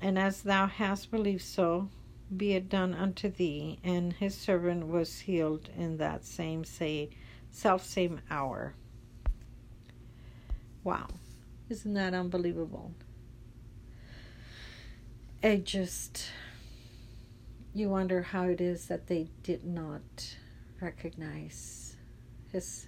and 0.00 0.18
as 0.18 0.42
thou 0.42 0.66
hast 0.66 1.10
believed, 1.10 1.42
so 1.42 1.88
be 2.36 2.52
it 2.52 2.68
done 2.68 2.94
unto 2.94 3.30
thee. 3.30 3.78
And 3.84 4.12
his 4.12 4.34
servant 4.34 4.88
was 4.88 5.20
healed 5.20 5.70
in 5.76 5.98
that 5.98 6.24
same 6.24 6.64
say, 6.64 7.10
self 7.50 7.84
same 7.84 8.20
hour. 8.30 8.74
Wow. 10.88 11.08
Isn't 11.68 11.92
that 11.92 12.14
unbelievable? 12.14 12.94
It 15.42 15.66
just, 15.66 16.30
you 17.74 17.90
wonder 17.90 18.22
how 18.22 18.44
it 18.44 18.62
is 18.62 18.86
that 18.86 19.06
they 19.06 19.28
did 19.42 19.66
not 19.66 20.36
recognize 20.80 21.94
his 22.50 22.86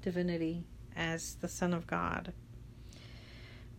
divinity 0.00 0.62
as 0.94 1.34
the 1.40 1.48
Son 1.48 1.74
of 1.74 1.88
God. 1.88 2.32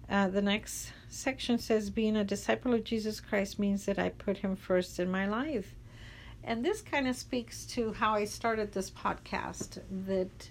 Uh, 0.10 0.28
the 0.28 0.42
next 0.42 0.92
section 1.08 1.58
says, 1.58 1.90
Being 1.90 2.18
a 2.18 2.26
disciple 2.26 2.74
of 2.74 2.84
Jesus 2.84 3.22
Christ 3.22 3.58
means 3.58 3.86
that 3.86 3.98
I 3.98 4.10
put 4.10 4.40
him 4.40 4.58
first 4.58 5.00
in 5.00 5.10
my 5.10 5.26
life. 5.26 5.76
And 6.44 6.66
this 6.66 6.82
kind 6.82 7.08
of 7.08 7.16
speaks 7.16 7.66
to 7.68 7.94
how 7.94 8.16
I 8.16 8.26
started 8.26 8.74
this 8.74 8.92
podcast 8.92 9.80
that 9.90 10.50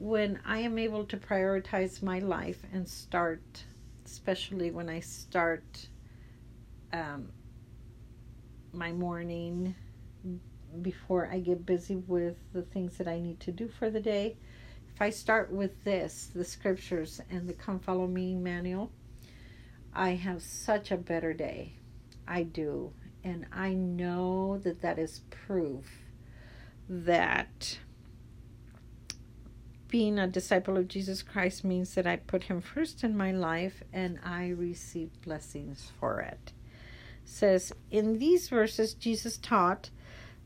when 0.00 0.40
I 0.46 0.60
am 0.60 0.78
able 0.78 1.04
to 1.04 1.18
prioritize 1.18 2.02
my 2.02 2.20
life 2.20 2.62
and 2.72 2.88
start, 2.88 3.64
especially 4.06 4.70
when 4.70 4.88
I 4.88 5.00
start 5.00 5.88
um, 6.90 7.28
my 8.72 8.92
morning 8.92 9.74
before 10.80 11.28
I 11.30 11.40
get 11.40 11.66
busy 11.66 11.96
with 11.96 12.36
the 12.54 12.62
things 12.62 12.96
that 12.96 13.08
I 13.08 13.20
need 13.20 13.40
to 13.40 13.52
do 13.52 13.68
for 13.68 13.90
the 13.90 14.00
day, 14.00 14.38
if 14.94 15.02
I 15.02 15.10
start 15.10 15.52
with 15.52 15.84
this, 15.84 16.30
the 16.34 16.46
scriptures 16.46 17.20
and 17.30 17.46
the 17.46 17.52
Come 17.52 17.78
Follow 17.78 18.06
Me 18.06 18.34
manual, 18.34 18.90
I 19.92 20.10
have 20.10 20.42
such 20.42 20.90
a 20.90 20.96
better 20.96 21.34
day. 21.34 21.74
I 22.26 22.44
do. 22.44 22.94
And 23.22 23.44
I 23.52 23.74
know 23.74 24.56
that 24.64 24.80
that 24.80 24.98
is 24.98 25.20
proof 25.28 25.84
that 26.88 27.78
being 29.90 30.18
a 30.18 30.28
disciple 30.28 30.76
of 30.76 30.88
Jesus 30.88 31.22
Christ 31.22 31.64
means 31.64 31.94
that 31.94 32.06
I 32.06 32.16
put 32.16 32.44
him 32.44 32.60
first 32.60 33.02
in 33.02 33.16
my 33.16 33.32
life 33.32 33.82
and 33.92 34.20
I 34.24 34.50
receive 34.50 35.10
blessings 35.22 35.90
for 35.98 36.20
it. 36.20 36.52
Says 37.24 37.72
in 37.90 38.18
these 38.18 38.48
verses 38.48 38.94
Jesus 38.94 39.36
taught 39.36 39.90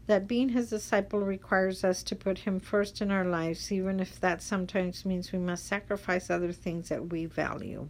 that 0.06 0.26
being 0.26 0.50
his 0.50 0.70
disciple 0.70 1.20
requires 1.20 1.84
us 1.84 2.02
to 2.04 2.16
put 2.16 2.38
him 2.38 2.58
first 2.58 3.00
in 3.02 3.10
our 3.10 3.24
lives 3.24 3.70
even 3.70 4.00
if 4.00 4.18
that 4.20 4.42
sometimes 4.42 5.04
means 5.04 5.30
we 5.30 5.38
must 5.38 5.66
sacrifice 5.66 6.30
other 6.30 6.52
things 6.52 6.88
that 6.88 7.10
we 7.10 7.26
value. 7.26 7.88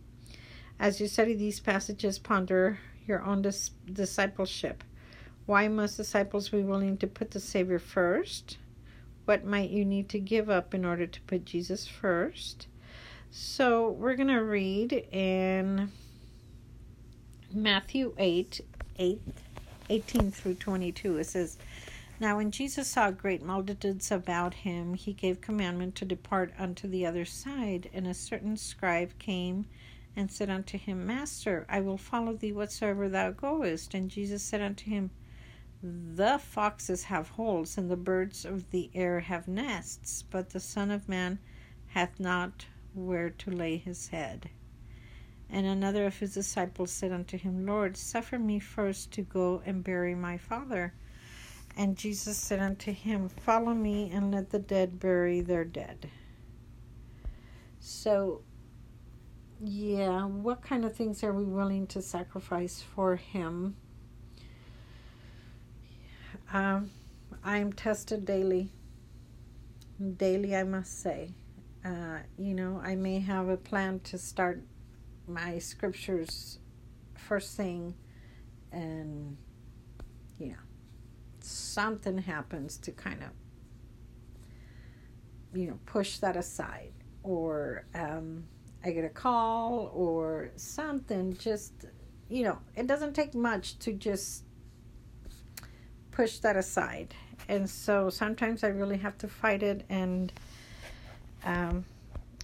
As 0.78 1.00
you 1.00 1.06
study 1.06 1.34
these 1.34 1.60
passages 1.60 2.18
ponder 2.18 2.80
your 3.06 3.22
own 3.22 3.42
dis- 3.42 3.70
discipleship. 3.90 4.82
Why 5.46 5.68
must 5.68 5.96
disciples 5.96 6.48
be 6.48 6.62
willing 6.62 6.96
to 6.98 7.06
put 7.06 7.30
the 7.30 7.40
Savior 7.40 7.78
first? 7.78 8.58
What 9.24 9.44
might 9.44 9.70
you 9.70 9.84
need 9.84 10.08
to 10.10 10.18
give 10.18 10.50
up 10.50 10.74
in 10.74 10.84
order 10.84 11.06
to 11.06 11.20
put 11.22 11.44
Jesus 11.44 11.86
first. 11.86 12.66
So 13.30 13.90
we're 13.90 14.16
going 14.16 14.28
to 14.28 14.44
read 14.44 14.92
in 14.92 15.90
Matthew 17.52 18.14
8, 18.18 18.60
8 18.98 19.20
18 19.90 20.30
through 20.30 20.54
22. 20.54 21.18
It 21.18 21.24
says, 21.24 21.58
Now 22.18 22.36
when 22.36 22.50
Jesus 22.50 22.88
saw 22.88 23.10
great 23.10 23.42
multitudes 23.42 24.10
about 24.10 24.54
him, 24.54 24.94
he 24.94 25.12
gave 25.12 25.40
commandment 25.40 25.94
to 25.96 26.04
depart 26.04 26.52
unto 26.58 26.88
the 26.88 27.04
other 27.04 27.24
side. 27.24 27.90
And 27.92 28.06
a 28.06 28.14
certain 28.14 28.56
scribe 28.56 29.18
came 29.18 29.66
and 30.16 30.30
said 30.30 30.48
unto 30.48 30.78
him, 30.78 31.06
Master, 31.06 31.66
I 31.68 31.80
will 31.80 31.98
follow 31.98 32.34
thee 32.34 32.52
whatsoever 32.52 33.08
thou 33.08 33.32
goest. 33.32 33.94
And 33.94 34.10
Jesus 34.10 34.42
said 34.42 34.60
unto 34.60 34.90
him, 34.90 35.10
the 35.84 36.38
foxes 36.38 37.04
have 37.04 37.28
holes, 37.28 37.76
and 37.76 37.90
the 37.90 37.96
birds 37.96 38.46
of 38.46 38.70
the 38.70 38.90
air 38.94 39.20
have 39.20 39.46
nests, 39.46 40.22
but 40.22 40.48
the 40.50 40.60
Son 40.60 40.90
of 40.90 41.08
Man 41.08 41.38
hath 41.88 42.18
not 42.18 42.64
where 42.94 43.28
to 43.28 43.50
lay 43.50 43.76
his 43.76 44.08
head. 44.08 44.48
And 45.50 45.66
another 45.66 46.06
of 46.06 46.18
his 46.18 46.32
disciples 46.32 46.90
said 46.90 47.12
unto 47.12 47.36
him, 47.36 47.66
Lord, 47.66 47.98
suffer 47.98 48.38
me 48.38 48.58
first 48.58 49.12
to 49.12 49.22
go 49.22 49.62
and 49.66 49.84
bury 49.84 50.14
my 50.14 50.38
father. 50.38 50.94
And 51.76 51.98
Jesus 51.98 52.38
said 52.38 52.60
unto 52.60 52.92
him, 52.92 53.28
Follow 53.28 53.74
me 53.74 54.10
and 54.10 54.32
let 54.32 54.50
the 54.50 54.58
dead 54.58 54.98
bury 54.98 55.42
their 55.42 55.64
dead. 55.64 56.10
So, 57.78 58.40
yeah, 59.60 60.24
what 60.24 60.62
kind 60.62 60.86
of 60.86 60.96
things 60.96 61.22
are 61.22 61.34
we 61.34 61.44
willing 61.44 61.86
to 61.88 62.00
sacrifice 62.00 62.80
for 62.80 63.16
Him? 63.16 63.76
Um, 66.54 66.92
I 67.42 67.58
am 67.58 67.72
tested 67.72 68.24
daily. 68.24 68.70
Daily, 70.16 70.54
I 70.54 70.62
must 70.62 71.00
say. 71.00 71.34
Uh, 71.84 72.18
you 72.38 72.54
know, 72.54 72.80
I 72.82 72.94
may 72.94 73.18
have 73.18 73.48
a 73.48 73.56
plan 73.56 73.98
to 74.04 74.18
start 74.18 74.62
my 75.26 75.58
scriptures 75.58 76.60
first 77.16 77.56
thing, 77.56 77.94
and 78.70 79.36
you 80.38 80.50
know, 80.50 80.62
something 81.40 82.18
happens 82.18 82.78
to 82.78 82.92
kind 82.92 83.20
of, 83.24 83.30
you 85.58 85.66
know, 85.66 85.80
push 85.86 86.18
that 86.18 86.36
aside, 86.36 86.92
or 87.24 87.84
um, 87.96 88.44
I 88.84 88.92
get 88.92 89.04
a 89.04 89.08
call, 89.08 89.90
or 89.92 90.50
something. 90.54 91.36
Just, 91.36 91.86
you 92.28 92.44
know, 92.44 92.60
it 92.76 92.86
doesn't 92.86 93.14
take 93.14 93.34
much 93.34 93.76
to 93.80 93.92
just 93.92 94.43
push 96.14 96.38
that 96.38 96.56
aside. 96.56 97.12
And 97.48 97.68
so 97.68 98.08
sometimes 98.08 98.64
I 98.64 98.68
really 98.68 98.96
have 98.98 99.18
to 99.18 99.28
fight 99.28 99.62
it 99.62 99.84
and, 99.88 100.32
um, 101.44 101.84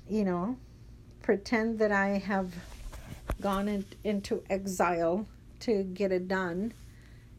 you 0.09 0.25
know, 0.25 0.57
pretend 1.23 1.79
that 1.79 1.93
I 1.93 2.19
have 2.19 2.53
gone 3.41 3.69
in, 3.69 3.85
into 4.05 4.43
exile 4.51 5.27
to 5.61 5.85
get 5.85 6.13
it 6.13 6.29
done. 6.29 6.75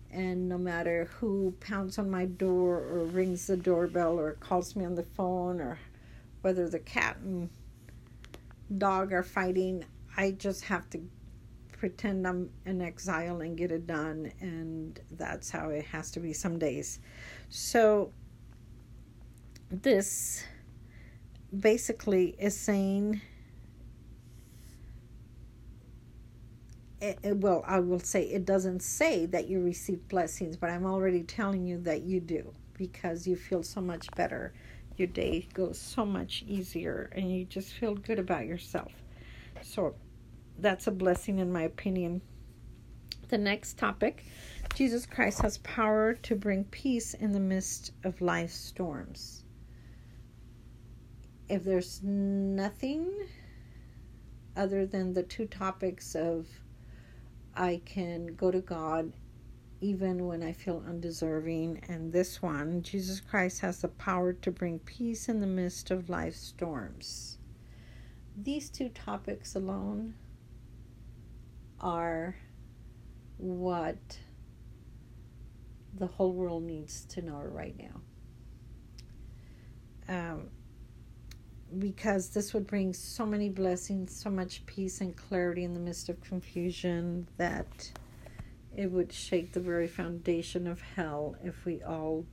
And 0.09 0.49
no 0.49 0.57
matter 0.57 1.09
who 1.19 1.53
pounds 1.59 1.97
on 1.97 2.09
my 2.09 2.25
door 2.25 2.77
or 2.77 3.03
rings 3.05 3.47
the 3.47 3.57
doorbell 3.57 4.17
or 4.19 4.33
calls 4.33 4.75
me 4.75 4.85
on 4.85 4.95
the 4.95 5.03
phone 5.03 5.61
or 5.61 5.79
whether 6.41 6.67
the 6.67 6.79
cat 6.79 7.17
and 7.17 7.49
dog 8.77 9.13
are 9.13 9.23
fighting, 9.23 9.85
I 10.17 10.31
just 10.31 10.65
have 10.65 10.89
to 10.91 11.01
pretend 11.81 12.27
I'm 12.27 12.47
in 12.67 12.79
exile 12.79 13.41
and 13.41 13.57
get 13.57 13.71
it 13.71 13.87
done. 13.87 14.31
And 14.39 14.99
that's 15.17 15.49
how 15.49 15.69
it 15.69 15.83
has 15.85 16.11
to 16.11 16.19
be 16.19 16.31
some 16.31 16.59
days. 16.59 16.99
So, 17.49 18.13
this 19.71 20.43
basically 21.59 22.35
is 22.37 22.55
saying 22.55 23.19
it, 27.01 27.17
it, 27.23 27.37
well, 27.37 27.63
I 27.65 27.79
will 27.79 27.99
say 27.99 28.25
it 28.25 28.45
doesn't 28.45 28.83
say 28.83 29.25
that 29.25 29.47
you 29.47 29.59
receive 29.59 30.07
blessings, 30.07 30.55
but 30.55 30.69
I'm 30.69 30.85
already 30.85 31.23
telling 31.23 31.65
you 31.65 31.79
that 31.79 32.03
you 32.03 32.19
do 32.19 32.53
because 32.77 33.25
you 33.25 33.35
feel 33.35 33.63
so 33.63 33.81
much 33.81 34.07
better. 34.15 34.53
Your 34.97 35.07
day 35.07 35.47
goes 35.55 35.79
so 35.79 36.05
much 36.05 36.43
easier 36.47 37.09
and 37.15 37.35
you 37.35 37.45
just 37.45 37.73
feel 37.73 37.95
good 37.95 38.19
about 38.19 38.45
yourself. 38.45 38.91
So 39.63 39.95
that's 40.61 40.87
a 40.87 40.91
blessing, 40.91 41.39
in 41.39 41.51
my 41.51 41.63
opinion. 41.63 42.21
The 43.29 43.37
next 43.37 43.77
topic 43.77 44.25
Jesus 44.75 45.05
Christ 45.05 45.41
has 45.41 45.57
power 45.59 46.13
to 46.13 46.35
bring 46.35 46.63
peace 46.65 47.13
in 47.13 47.31
the 47.31 47.39
midst 47.39 47.91
of 48.03 48.21
life's 48.21 48.55
storms. 48.55 49.43
If 51.49 51.63
there's 51.63 52.01
nothing 52.03 53.11
other 54.55 54.85
than 54.85 55.13
the 55.13 55.23
two 55.23 55.47
topics 55.47 56.15
of 56.15 56.47
I 57.55 57.81
can 57.85 58.35
go 58.35 58.51
to 58.51 58.61
God 58.61 59.11
even 59.81 60.27
when 60.27 60.43
I 60.43 60.53
feel 60.53 60.83
undeserving. 60.87 61.83
And 61.89 62.13
this 62.13 62.41
one, 62.41 62.83
Jesus 62.83 63.19
Christ 63.19 63.61
has 63.61 63.81
the 63.81 63.87
power 63.87 64.31
to 64.31 64.51
bring 64.51 64.79
peace 64.79 65.27
in 65.27 65.41
the 65.41 65.47
midst 65.47 65.91
of 65.91 66.09
life's 66.09 66.39
storms. 66.39 67.39
These 68.37 68.69
two 68.69 68.89
topics 68.89 69.55
alone 69.55 70.13
are 71.81 72.35
what 73.37 73.97
the 75.97 76.07
whole 76.07 76.31
world 76.31 76.63
needs 76.63 77.05
to 77.05 77.21
know 77.21 77.41
right 77.41 77.75
now. 77.77 78.01
Um, 80.07 80.49
because 81.79 82.29
this 82.29 82.53
would 82.53 82.67
bring 82.67 82.93
so 82.93 83.25
many 83.25 83.49
blessings, 83.49 84.15
so 84.15 84.29
much 84.29 84.65
peace 84.65 85.01
and 85.01 85.15
clarity 85.15 85.63
in 85.63 85.73
the 85.73 85.79
midst 85.79 86.09
of 86.09 86.21
confusion 86.21 87.27
that 87.37 87.91
it 88.75 88.91
would 88.91 89.11
shake 89.11 89.53
the 89.53 89.59
very 89.59 89.87
foundation 89.87 90.67
of 90.67 90.81
hell 90.81 91.35
if 91.43 91.65
we 91.65 91.81
all 91.83 92.25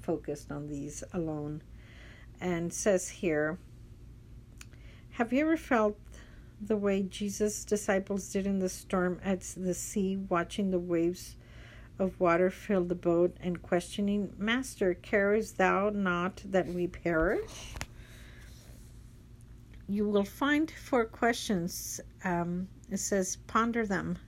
focused 0.00 0.50
on 0.50 0.66
these 0.68 1.02
alone. 1.12 1.62
And 2.40 2.72
says 2.72 3.08
here, 3.08 3.58
have 5.12 5.32
you 5.32 5.42
ever 5.42 5.56
felt 5.56 5.98
the 6.60 6.76
way 6.76 7.02
Jesus' 7.02 7.64
disciples 7.64 8.30
did 8.30 8.46
in 8.46 8.58
the 8.58 8.68
storm 8.68 9.20
at 9.24 9.40
the 9.56 9.74
sea, 9.74 10.16
watching 10.16 10.70
the 10.70 10.78
waves 10.78 11.36
of 11.98 12.18
water 12.18 12.50
fill 12.50 12.84
the 12.84 12.94
boat 12.94 13.36
and 13.40 13.62
questioning, 13.62 14.32
Master, 14.38 14.94
carest 14.94 15.58
thou 15.58 15.90
not 15.90 16.42
that 16.44 16.66
we 16.66 16.86
perish? 16.86 17.74
you 19.88 20.08
will 20.08 20.24
find 20.24 20.70
four 20.70 21.04
questions. 21.04 22.00
Um, 22.24 22.68
it 22.90 22.98
says, 22.98 23.36
ponder 23.46 23.86
them 23.86 24.18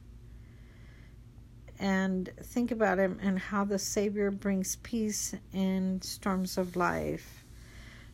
and 1.79 2.31
think 2.43 2.71
about 2.71 2.99
him 2.99 3.19
and 3.23 3.39
how 3.39 3.65
the 3.65 3.79
Savior 3.79 4.31
brings 4.31 4.77
peace 4.77 5.35
in 5.53 6.01
storms 6.03 6.59
of 6.59 6.77
life. 6.77 7.45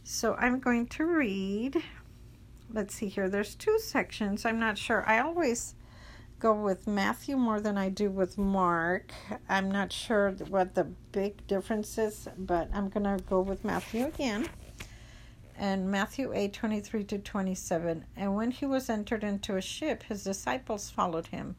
So 0.05 0.35
I'm 0.35 0.59
going 0.59 0.87
to 0.88 1.05
read. 1.05 1.83
Let's 2.73 2.95
see 2.95 3.09
here. 3.09 3.29
There's 3.29 3.55
two 3.55 3.79
sections. 3.79 4.47
I'm 4.47 4.59
not 4.59 4.79
sure. 4.79 5.05
I 5.07 5.19
always 5.19 5.75
go 6.39 6.55
with 6.55 6.87
Matthew 6.87 7.37
more 7.37 7.61
than 7.61 7.77
I 7.77 7.89
do 7.89 8.11
with 8.11 8.39
Mark. 8.39 9.13
I'm 9.49 9.71
not 9.71 9.93
sure 9.93 10.31
what 10.49 10.75
the 10.75 10.85
big 10.85 11.47
difference 11.47 11.99
is, 11.99 12.29
but 12.39 12.71
I'm 12.73 12.89
going 12.89 13.05
to 13.05 13.23
go 13.25 13.41
with 13.41 13.65
Matthew 13.65 14.07
again 14.07 14.49
and 15.59 15.91
Matthew 15.91 16.33
8 16.35 16.53
23 16.53 17.05
to 17.05 17.19
27. 17.19 18.05
And 18.17 18.35
when 18.35 18.51
he 18.51 18.67
was 18.67 18.91
entered 18.91 19.23
into 19.23 19.57
a 19.57 19.61
ship, 19.61 20.03
his 20.05 20.25
disciples 20.25 20.91
followed 20.91 21.27
him. 21.29 21.57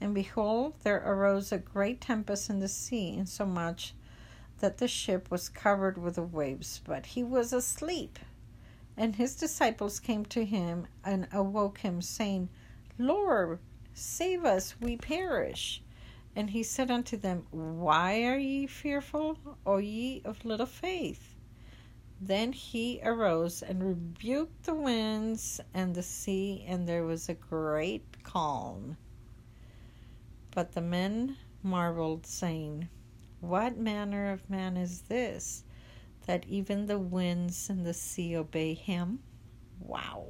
And 0.00 0.14
behold, 0.14 0.74
there 0.82 1.02
arose 1.04 1.52
a 1.52 1.58
great 1.58 2.00
tempest 2.00 2.50
in 2.50 2.60
the 2.60 2.68
sea, 2.68 3.14
insomuch 3.16 3.94
that 4.60 4.78
the 4.78 4.88
ship 4.88 5.30
was 5.30 5.48
covered 5.48 5.98
with 5.98 6.16
the 6.16 6.22
waves, 6.22 6.80
but 6.84 7.06
he 7.06 7.22
was 7.22 7.52
asleep. 7.52 8.18
And 8.96 9.16
his 9.16 9.34
disciples 9.34 9.98
came 9.98 10.24
to 10.26 10.44
him 10.44 10.86
and 11.04 11.26
awoke 11.32 11.78
him, 11.78 12.00
saying, 12.00 12.48
Lord, 12.96 13.58
save 13.92 14.44
us, 14.44 14.80
we 14.80 14.96
perish. 14.96 15.82
And 16.36 16.50
he 16.50 16.62
said 16.62 16.90
unto 16.90 17.16
them, 17.16 17.46
Why 17.50 18.22
are 18.24 18.38
ye 18.38 18.66
fearful, 18.66 19.38
O 19.66 19.78
ye 19.78 20.22
of 20.24 20.44
little 20.44 20.66
faith? 20.66 21.34
Then 22.20 22.52
he 22.52 23.00
arose 23.02 23.62
and 23.62 23.82
rebuked 23.82 24.62
the 24.62 24.74
winds 24.74 25.60
and 25.74 25.94
the 25.94 26.02
sea, 26.02 26.64
and 26.66 26.88
there 26.88 27.04
was 27.04 27.28
a 27.28 27.34
great 27.34 28.22
calm. 28.22 28.96
But 30.52 30.72
the 30.72 30.80
men 30.80 31.36
marveled, 31.62 32.26
saying, 32.26 32.88
What 33.40 33.76
manner 33.76 34.30
of 34.30 34.48
man 34.48 34.76
is 34.76 35.02
this, 35.02 35.64
that 36.26 36.46
even 36.46 36.86
the 36.86 36.98
winds 36.98 37.68
and 37.68 37.84
the 37.84 37.94
sea 37.94 38.36
obey 38.36 38.74
him? 38.74 39.20
Wow. 39.80 40.26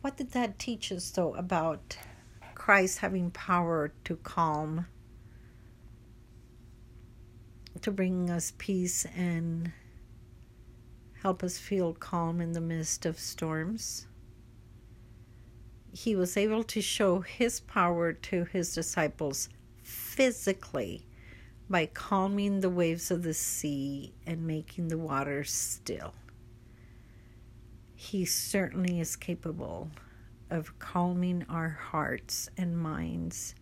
What 0.00 0.16
did 0.16 0.32
that 0.32 0.58
teach 0.58 0.92
us, 0.92 1.10
though, 1.10 1.34
about 1.34 1.98
Christ 2.54 2.98
having 2.98 3.30
power 3.30 3.92
to 4.04 4.16
calm, 4.16 4.86
to 7.80 7.90
bring 7.90 8.30
us 8.30 8.52
peace 8.56 9.06
and 9.16 9.72
help 11.22 11.42
us 11.42 11.58
feel 11.58 11.92
calm 11.92 12.40
in 12.40 12.52
the 12.52 12.60
midst 12.60 13.04
of 13.04 13.18
storms. 13.18 14.06
He 15.92 16.14
was 16.14 16.36
able 16.36 16.62
to 16.64 16.80
show 16.80 17.20
his 17.20 17.60
power 17.60 18.12
to 18.12 18.44
his 18.44 18.74
disciples 18.74 19.48
physically 19.82 21.06
by 21.68 21.86
calming 21.86 22.60
the 22.60 22.70
waves 22.70 23.10
of 23.10 23.22
the 23.22 23.34
sea 23.34 24.14
and 24.26 24.46
making 24.46 24.88
the 24.88 24.98
waters 24.98 25.52
still. 25.52 26.14
He 27.94 28.24
certainly 28.24 29.00
is 29.00 29.16
capable 29.16 29.90
of 30.50 30.78
calming 30.78 31.44
our 31.48 31.70
hearts 31.70 32.48
and 32.56 32.78
minds 32.78 33.54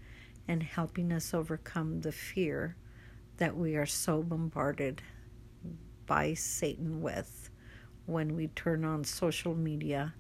and 0.47 0.63
helping 0.63 1.13
us 1.13 1.33
overcome 1.33 2.01
the 2.01 2.13
fear 2.13 2.77
that 3.39 3.57
we 3.57 3.77
are 3.77 3.87
so 3.87 4.23
bombarded 4.23 5.01
by 6.07 6.35
Satan 6.35 7.01
with 7.01 7.51
when 8.07 8.37
we 8.37 8.49
turn 8.49 8.85
on 8.85 9.03
social 9.03 9.55
media, 9.55 10.15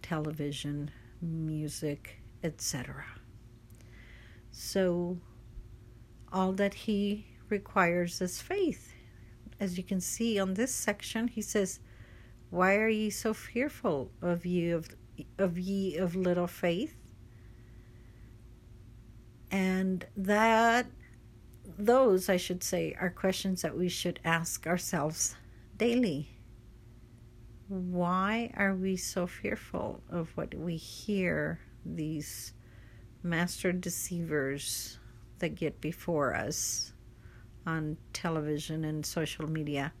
television, 0.00 0.90
music, 1.20 2.22
etc. 2.42 3.04
So, 4.50 5.18
all 6.32 6.52
that 6.52 6.74
he 6.74 7.26
requires 7.48 8.20
is 8.20 8.40
faith. 8.40 8.92
As 9.60 9.76
you 9.76 9.82
can 9.82 10.00
see 10.00 10.38
on 10.38 10.54
this 10.54 10.72
section, 10.72 11.28
he 11.28 11.42
says, 11.42 11.80
Why 12.50 12.76
are 12.76 12.88
ye 12.88 13.10
so 13.10 13.34
fearful 13.34 14.10
of 14.22 14.46
ye 14.46 14.70
of, 14.70 14.88
of 15.38 15.58
ye 15.58 15.96
of 15.96 16.14
little 16.14 16.46
faith? 16.46 16.94
And 19.50 20.06
that 20.16 20.86
those, 21.78 22.28
I 22.28 22.36
should 22.36 22.62
say, 22.62 22.96
are 23.00 23.10
questions 23.10 23.62
that 23.62 23.76
we 23.76 23.88
should 23.88 24.20
ask 24.24 24.66
ourselves 24.66 25.36
daily. 25.76 26.28
Why 27.68 28.50
are 28.56 28.74
we 28.74 28.96
so 28.96 29.26
fearful 29.26 30.02
of 30.08 30.30
what 30.36 30.54
we 30.54 30.76
hear 30.76 31.60
these 31.84 32.52
master 33.22 33.72
deceivers 33.72 34.98
that 35.38 35.54
get 35.54 35.80
before 35.80 36.34
us 36.34 36.92
on 37.66 37.96
television 38.12 38.84
and 38.84 39.04
social 39.04 39.48
media? 39.48 39.92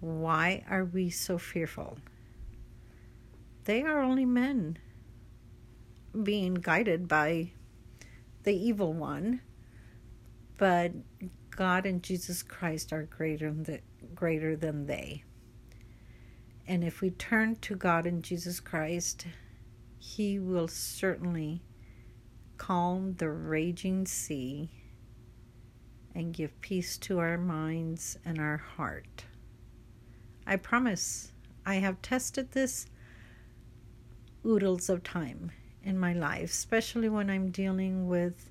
Why 0.00 0.64
are 0.68 0.84
we 0.84 1.10
so 1.10 1.38
fearful? 1.38 1.98
They 3.64 3.82
are 3.82 4.00
only 4.00 4.24
men 4.24 4.78
being 6.22 6.54
guided 6.54 7.06
by 7.06 7.52
the 8.44 8.54
evil 8.54 8.92
one, 8.92 9.42
but 10.56 10.92
God 11.50 11.84
and 11.84 12.02
Jesus 12.02 12.42
Christ 12.42 12.92
are 12.92 13.02
greater 13.02 13.52
than, 13.52 13.80
greater 14.14 14.56
than 14.56 14.86
they. 14.86 15.24
And 16.66 16.84
if 16.84 17.00
we 17.00 17.10
turn 17.10 17.56
to 17.56 17.74
God 17.74 18.06
and 18.06 18.22
Jesus 18.22 18.60
Christ, 18.60 19.26
He 19.98 20.38
will 20.38 20.68
certainly 20.68 21.62
calm 22.60 23.14
the 23.14 23.30
raging 23.30 24.04
sea 24.06 24.68
and 26.14 26.34
give 26.34 26.60
peace 26.60 26.98
to 26.98 27.18
our 27.18 27.38
minds 27.38 28.18
and 28.22 28.38
our 28.38 28.58
heart. 28.58 29.24
I 30.46 30.56
promise 30.56 31.32
I 31.64 31.76
have 31.76 32.02
tested 32.02 32.52
this 32.52 32.86
oodles 34.44 34.90
of 34.90 35.02
time 35.02 35.52
in 35.82 35.98
my 35.98 36.12
life, 36.12 36.50
especially 36.50 37.08
when 37.08 37.30
I'm 37.30 37.50
dealing 37.50 38.08
with 38.08 38.50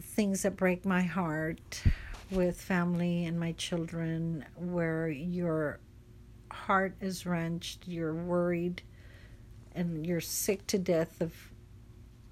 things 0.00 0.42
that 0.42 0.56
break 0.56 0.86
my 0.86 1.02
heart 1.02 1.82
with 2.30 2.60
family 2.60 3.24
and 3.24 3.40
my 3.40 3.52
children, 3.52 4.44
where 4.54 5.08
your 5.08 5.80
heart 6.52 6.94
is 7.00 7.26
wrenched, 7.26 7.88
you're 7.88 8.14
worried, 8.14 8.82
and 9.74 10.06
you're 10.06 10.20
sick 10.20 10.64
to 10.68 10.78
death 10.78 11.20
of, 11.20 11.51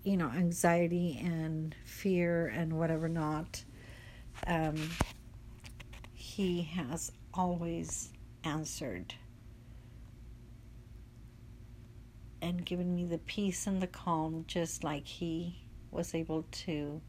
you 0.02 0.16
know, 0.16 0.30
anxiety 0.30 1.20
and 1.22 1.74
fear 1.84 2.48
and 2.48 2.72
whatever 2.72 3.08
not. 3.08 3.62
Um, 4.46 4.90
he 6.14 6.62
has 6.62 7.12
always 7.34 8.10
answered 8.44 9.14
and 12.42 12.64
given 12.64 12.94
me 12.94 13.04
the 13.04 13.18
peace 13.18 13.66
and 13.66 13.82
the 13.82 13.86
calm, 13.86 14.44
just 14.46 14.82
like 14.82 15.06
He 15.06 15.64
was 15.90 16.14
able 16.14 16.44
to 16.50 17.00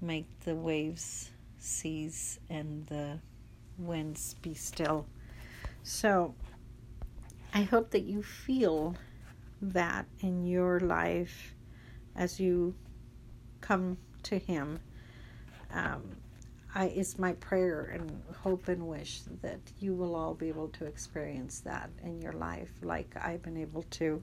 make 0.00 0.26
the 0.40 0.54
waves 0.54 1.30
cease 1.58 2.38
and 2.50 2.86
the 2.86 3.20
winds 3.78 4.34
be 4.42 4.54
still. 4.54 5.06
So, 5.82 6.34
I 7.52 7.62
hope 7.62 7.90
that 7.90 8.02
you 8.02 8.22
feel 8.22 8.96
that 9.72 10.06
in 10.20 10.44
your 10.44 10.80
life 10.80 11.54
as 12.16 12.38
you 12.38 12.74
come 13.60 13.96
to 14.24 14.38
Him. 14.38 14.78
Um, 15.72 16.02
I, 16.74 16.86
it's 16.86 17.18
my 17.18 17.32
prayer 17.34 17.90
and 17.92 18.22
hope 18.42 18.68
and 18.68 18.86
wish 18.88 19.20
that 19.42 19.60
you 19.78 19.94
will 19.94 20.16
all 20.16 20.34
be 20.34 20.48
able 20.48 20.68
to 20.68 20.86
experience 20.86 21.60
that 21.60 21.90
in 22.02 22.20
your 22.20 22.32
life 22.32 22.70
like 22.82 23.14
I've 23.20 23.42
been 23.42 23.56
able 23.56 23.84
to. 23.90 24.22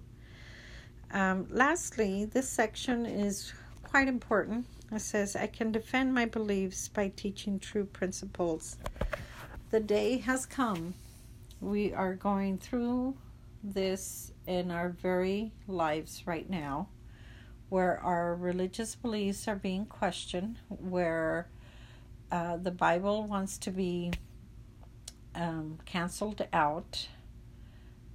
Um, 1.13 1.47
lastly, 1.49 2.25
this 2.25 2.49
section 2.49 3.05
is 3.05 3.53
quite 3.83 4.07
important. 4.07 4.65
It 4.91 5.01
says, 5.01 5.35
I 5.35 5.47
can 5.47 5.71
defend 5.71 6.13
my 6.13 6.25
beliefs 6.25 6.89
by 6.89 7.11
teaching 7.15 7.59
true 7.59 7.85
principles. 7.85 8.77
The 9.69 9.79
day 9.79 10.17
has 10.19 10.45
come. 10.45 10.93
We 11.61 11.93
are 11.93 12.15
going 12.15 12.57
through 12.57 13.15
this 13.63 14.31
in 14.47 14.71
our 14.71 14.89
very 14.89 15.51
lives 15.67 16.23
right 16.25 16.49
now, 16.49 16.89
where 17.69 17.99
our 17.99 18.35
religious 18.35 18.95
beliefs 18.95 19.47
are 19.47 19.55
being 19.55 19.85
questioned, 19.85 20.57
where 20.67 21.47
uh, 22.31 22.57
the 22.57 22.71
Bible 22.71 23.23
wants 23.23 23.57
to 23.59 23.71
be 23.71 24.11
um, 25.35 25.77
canceled 25.85 26.45
out, 26.51 27.07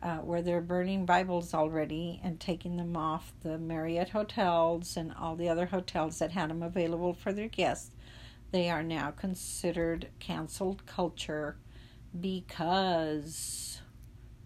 uh, 0.03 0.19
where 0.19 0.43
they're 0.43 0.61
burning 0.61 1.07
Bibles 1.07 1.55
already 1.55 2.21
and 2.23 2.39
taking 2.39 2.77
them 2.77 2.97
off 2.97 3.33
the 3.43 3.59
Marriott 3.59 4.11
hotels 4.11 4.97
and 4.97 5.13
all 5.19 5.37
the 5.37 5.49
other 5.49 5.67
hotels 5.67 6.19
that 6.19 6.33
had 6.33 6.51
them 6.51 6.63
available 6.63 7.15
for 7.15 7.33
their 7.33 7.49
guests. 7.49 7.91
They 8.53 8.71
are 8.71 8.83
now 8.83 9.11
considered 9.11 10.09
canceled 10.19 10.87
culture 10.87 11.57
because 12.19 13.81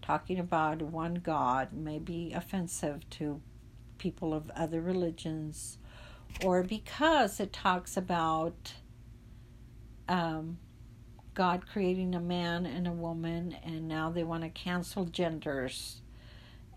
talking 0.01 0.39
about 0.39 0.81
one 0.81 1.15
God 1.15 1.73
may 1.73 1.99
be 1.99 2.33
offensive 2.33 3.09
to 3.11 3.41
people 3.97 4.33
of 4.33 4.49
other 4.51 4.81
religions, 4.81 5.77
or 6.43 6.63
because 6.63 7.39
it 7.39 7.53
talks 7.53 7.95
about 7.95 8.73
um, 10.07 10.57
God 11.33 11.67
creating 11.71 12.15
a 12.15 12.19
man 12.19 12.65
and 12.65 12.87
a 12.87 12.91
woman, 12.91 13.55
and 13.63 13.87
now 13.87 14.09
they 14.09 14.23
want 14.23 14.43
to 14.43 14.49
cancel 14.49 15.05
genders, 15.05 16.01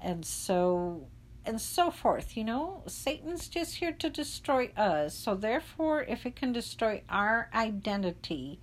and 0.00 0.24
so 0.24 1.06
and 1.46 1.60
so 1.60 1.90
forth. 1.90 2.36
You 2.36 2.44
know, 2.44 2.82
Satan's 2.86 3.48
just 3.48 3.76
here 3.76 3.92
to 3.92 4.08
destroy 4.10 4.70
us. 4.76 5.14
So 5.14 5.34
therefore, 5.34 6.02
if 6.02 6.24
it 6.24 6.36
can 6.36 6.52
destroy 6.52 7.02
our 7.08 7.50
identity 7.54 8.60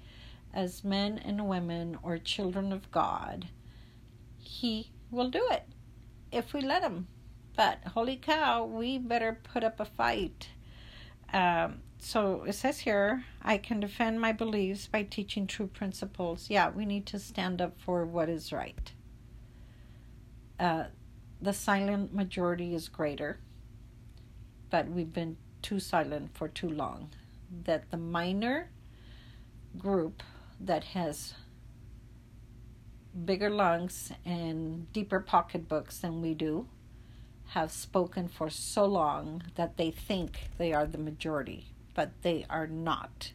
as 0.54 0.84
men 0.84 1.18
and 1.18 1.48
women 1.48 1.98
or 2.04 2.18
children 2.18 2.72
of 2.74 2.92
God, 2.92 3.48
he 4.52 4.92
will 5.10 5.30
do 5.30 5.48
it 5.50 5.64
if 6.32 6.54
we 6.54 6.62
let 6.62 6.84
him. 6.84 7.08
But 7.56 7.80
holy 7.94 8.18
cow, 8.18 8.66
we 8.66 8.98
better 8.98 9.40
put 9.44 9.64
up 9.64 9.80
a 9.80 9.86
fight. 9.86 10.50
Um, 11.32 11.82
so 12.00 12.44
it 12.44 12.54
says 12.54 12.80
here, 12.80 13.24
I 13.42 13.58
can 13.58 13.80
defend 13.80 14.20
my 14.20 14.34
beliefs 14.34 14.88
by 14.88 15.04
teaching 15.04 15.48
true 15.48 15.68
principles. 15.68 16.50
Yeah, 16.50 16.70
we 16.70 16.86
need 16.86 17.06
to 17.08 17.20
stand 17.20 17.62
up 17.62 17.80
for 17.80 18.06
what 18.06 18.28
is 18.28 18.52
right. 18.52 18.92
Uh, 20.60 20.86
the 21.42 21.54
silent 21.54 22.14
majority 22.14 22.76
is 22.76 22.90
greater, 22.90 23.40
but 24.70 24.90
we've 24.90 25.14
been 25.14 25.38
too 25.62 25.80
silent 25.80 26.36
for 26.36 26.48
too 26.50 26.70
long. 26.70 27.10
That 27.64 27.90
the 27.90 27.98
minor 27.98 28.70
group 29.78 30.24
that 30.60 30.84
has 30.84 31.34
bigger 33.26 33.50
lungs 33.50 34.12
and 34.26 34.92
deeper 34.94 35.20
pocketbooks 35.20 36.00
than 36.00 36.22
we 36.22 36.34
do 36.34 36.68
have 37.50 37.72
spoken 37.72 38.28
for 38.28 38.50
so 38.50 38.86
long 38.86 39.44
that 39.56 39.76
they 39.78 39.92
think 39.92 40.50
they 40.58 40.72
are 40.72 40.86
the 40.86 40.98
majority 40.98 41.72
but 41.94 42.12
they 42.22 42.46
are 42.50 42.68
not. 42.68 43.32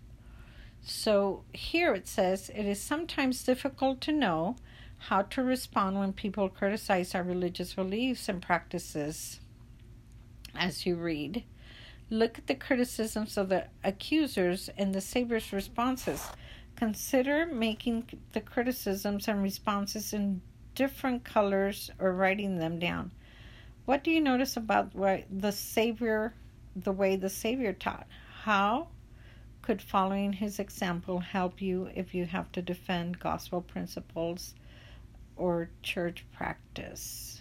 So 0.83 1.43
here 1.53 1.95
it 1.95 2.07
says 2.07 2.51
it 2.55 2.65
is 2.65 2.81
sometimes 2.81 3.43
difficult 3.43 4.01
to 4.03 4.13
know 4.13 4.57
how 4.99 5.23
to 5.23 5.43
respond 5.43 5.99
when 5.99 6.13
people 6.13 6.49
criticize 6.49 7.15
our 7.15 7.23
religious 7.23 7.75
beliefs 7.75 8.29
and 8.29 8.41
practices. 8.41 9.41
As 10.55 10.87
you 10.87 10.97
read, 10.97 11.45
look 12.09 12.39
at 12.39 12.47
the 12.47 12.55
criticisms 12.55 13.37
of 13.37 13.49
the 13.49 13.67
accusers 13.85 14.71
and 14.79 14.95
the 14.95 15.01
Savior's 15.01 15.53
responses. 15.53 16.29
Consider 16.77 17.47
making 17.47 18.07
the 18.33 18.41
criticisms 18.41 19.29
and 19.29 19.43
responses 19.43 20.13
in 20.13 20.43
different 20.75 21.25
colors 21.25 21.91
or 21.99 22.13
writing 22.13 22.59
them 22.59 22.79
down. 22.79 23.11
What 23.87 24.05
do 24.05 24.11
you 24.11 24.21
notice 24.21 24.57
about 24.57 24.93
the 24.93 25.53
Savior, 25.53 26.35
the 26.75 26.93
way 26.93 27.17
the 27.17 27.31
Savior 27.31 27.73
taught? 27.73 28.07
How 28.43 28.89
could 29.63 29.81
following 29.81 30.35
his 30.35 30.59
example 30.59 31.19
help 31.19 31.63
you 31.63 31.89
if 31.95 32.15
you 32.15 32.27
have 32.27 32.53
to 32.53 32.63
defend 32.63 33.19
gospel 33.19 33.63
principles 33.63 34.55
or 35.35 35.71
church 35.83 36.27
practice? 36.33 37.41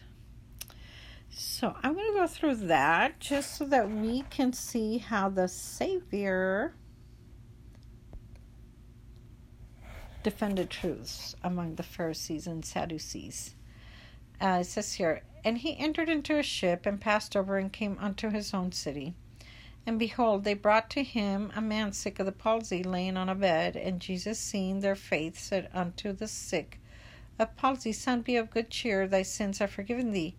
So 1.30 1.76
I'm 1.84 1.93
going 1.93 2.13
to 2.13 2.19
go 2.19 2.28
through 2.28 2.56
that 2.67 3.19
just 3.19 3.58
so 3.58 3.65
that 3.65 3.91
we 3.91 4.21
can 4.30 4.54
see 4.54 5.00
how 5.00 5.28
the 5.28 5.50
Savior 5.50 6.74
defended 10.26 10.72
truths 10.72 11.36
among 11.44 11.76
the 11.76 11.84
Pharisees 11.84 12.48
and 12.48 12.66
Sadducees. 12.66 13.54
uh, 14.42 14.58
it 14.62 14.66
says 14.66 14.94
here, 14.94 15.22
and 15.44 15.60
he 15.60 15.78
entered 15.78 16.10
into 16.10 16.40
a 16.40 16.44
ship 16.44 16.88
and 16.88 17.00
passed 17.00 17.36
over 17.36 17.60
and 17.60 17.72
came 17.72 17.96
unto 18.02 18.32
his 18.32 18.52
own 18.52 18.72
city. 18.72 19.14
And 19.86 20.00
behold, 20.00 20.44
they 20.44 20.56
brought 20.56 20.90
to 20.92 21.04
him 21.04 21.52
a 21.56 21.62
man 21.62 21.94
sick 21.94 22.18
of 22.20 22.26
the 22.26 22.32
palsy, 22.32 22.82
laying 22.82 23.18
on 23.18 23.30
a 23.30 23.36
bed. 23.36 23.76
And 23.76 24.00
Jesus, 24.02 24.40
seeing 24.40 24.80
their 24.80 24.96
faith, 24.96 25.38
said 25.38 25.70
unto 25.72 26.12
the 26.12 26.28
sick 26.28 26.80
of 27.38 27.56
palsy, 27.56 27.92
Son, 27.92 28.22
be 28.22 28.36
of 28.36 28.50
good 28.50 28.72
cheer, 28.72 29.08
thy 29.08 29.22
sins 29.22 29.62
are 29.62 29.68
forgiven 29.68 30.12
thee. 30.12 30.34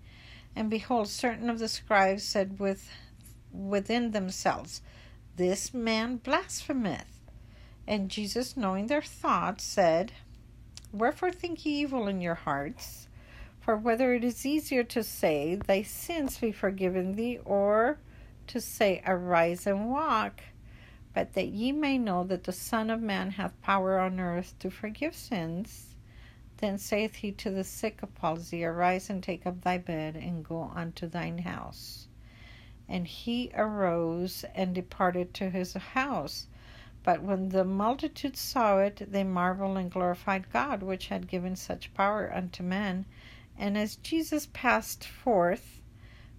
And 0.57 0.69
behold, 0.69 1.09
certain 1.09 1.49
of 1.49 1.61
the 1.61 1.69
scribes 1.69 2.25
said 2.25 2.59
with, 2.59 2.91
within 3.53 4.11
themselves, 4.11 4.83
This 5.37 5.73
man 5.73 6.17
blasphemeth. 6.17 7.16
And 7.89 8.11
Jesus, 8.11 8.57
knowing 8.57 8.89
their 8.89 9.03
thoughts, 9.03 9.63
said, 9.63 10.13
Wherefore 10.93 11.31
think 11.31 11.65
ye 11.65 11.83
evil 11.83 12.09
in 12.09 12.21
your 12.21 12.35
hearts? 12.35 13.07
For 13.61 13.77
whether 13.77 14.15
it 14.15 14.25
is 14.25 14.47
easier 14.47 14.85
to 14.85 15.03
say, 15.03 15.57
Thy 15.57 15.83
sins 15.83 16.39
be 16.39 16.53
forgiven 16.53 17.17
thee, 17.17 17.39
or 17.45 17.99
to 18.47 18.61
say, 18.61 19.03
Arise 19.07 19.67
and 19.67 19.91
walk, 19.91 20.41
but 21.13 21.33
that 21.35 21.49
ye 21.49 21.73
may 21.73 21.99
know 21.99 22.25
that 22.25 22.45
the 22.45 22.53
Son 22.53 22.91
of 22.91 23.01
Man 23.01 23.33
hath 23.33 23.61
power 23.63 23.99
on 23.99 24.21
earth 24.21 24.55
to 24.61 24.71
forgive 24.71 25.15
sins. 25.15 25.95
Then 26.59 26.79
saith 26.79 27.17
he 27.17 27.33
to 27.33 27.51
the 27.51 27.65
sick 27.65 28.03
of 28.03 28.15
palsy, 28.15 28.65
Arise 28.65 29.11
and 29.11 29.23
take 29.23 29.47
up 29.47 29.63
thy 29.63 29.79
bed, 29.79 30.17
and 30.17 30.45
go 30.45 30.71
unto 30.75 31.07
thine 31.07 31.39
house. 31.39 32.09
And 32.89 33.07
he 33.07 33.51
arose 33.55 34.45
and 34.55 34.75
departed 34.75 35.35
to 35.35 35.51
his 35.51 35.75
house. 35.75 36.47
But 37.07 37.23
when 37.23 37.51
the 37.51 37.65
multitude 37.65 38.37
saw 38.37 38.79
it, 38.81 39.13
they 39.13 39.23
marveled 39.23 39.79
and 39.79 39.89
glorified 39.89 40.51
God, 40.51 40.83
which 40.83 41.07
had 41.07 41.29
given 41.29 41.55
such 41.55 41.95
power 41.95 42.35
unto 42.35 42.65
men. 42.65 43.07
And 43.57 43.79
as 43.79 43.95
Jesus 43.95 44.49
passed 44.53 45.05
forth, 45.05 45.81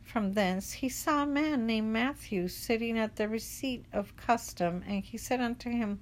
from 0.03 0.33
thence 0.33 0.73
he 0.73 0.89
saw 0.89 1.23
a 1.23 1.25
man 1.25 1.65
named 1.65 1.93
Matthew 1.93 2.49
sitting 2.49 2.99
at 2.99 3.15
the 3.15 3.29
receipt 3.29 3.85
of 3.93 4.17
custom, 4.17 4.83
and 4.85 5.05
he 5.05 5.17
said 5.17 5.39
unto 5.39 5.69
him, 5.69 6.01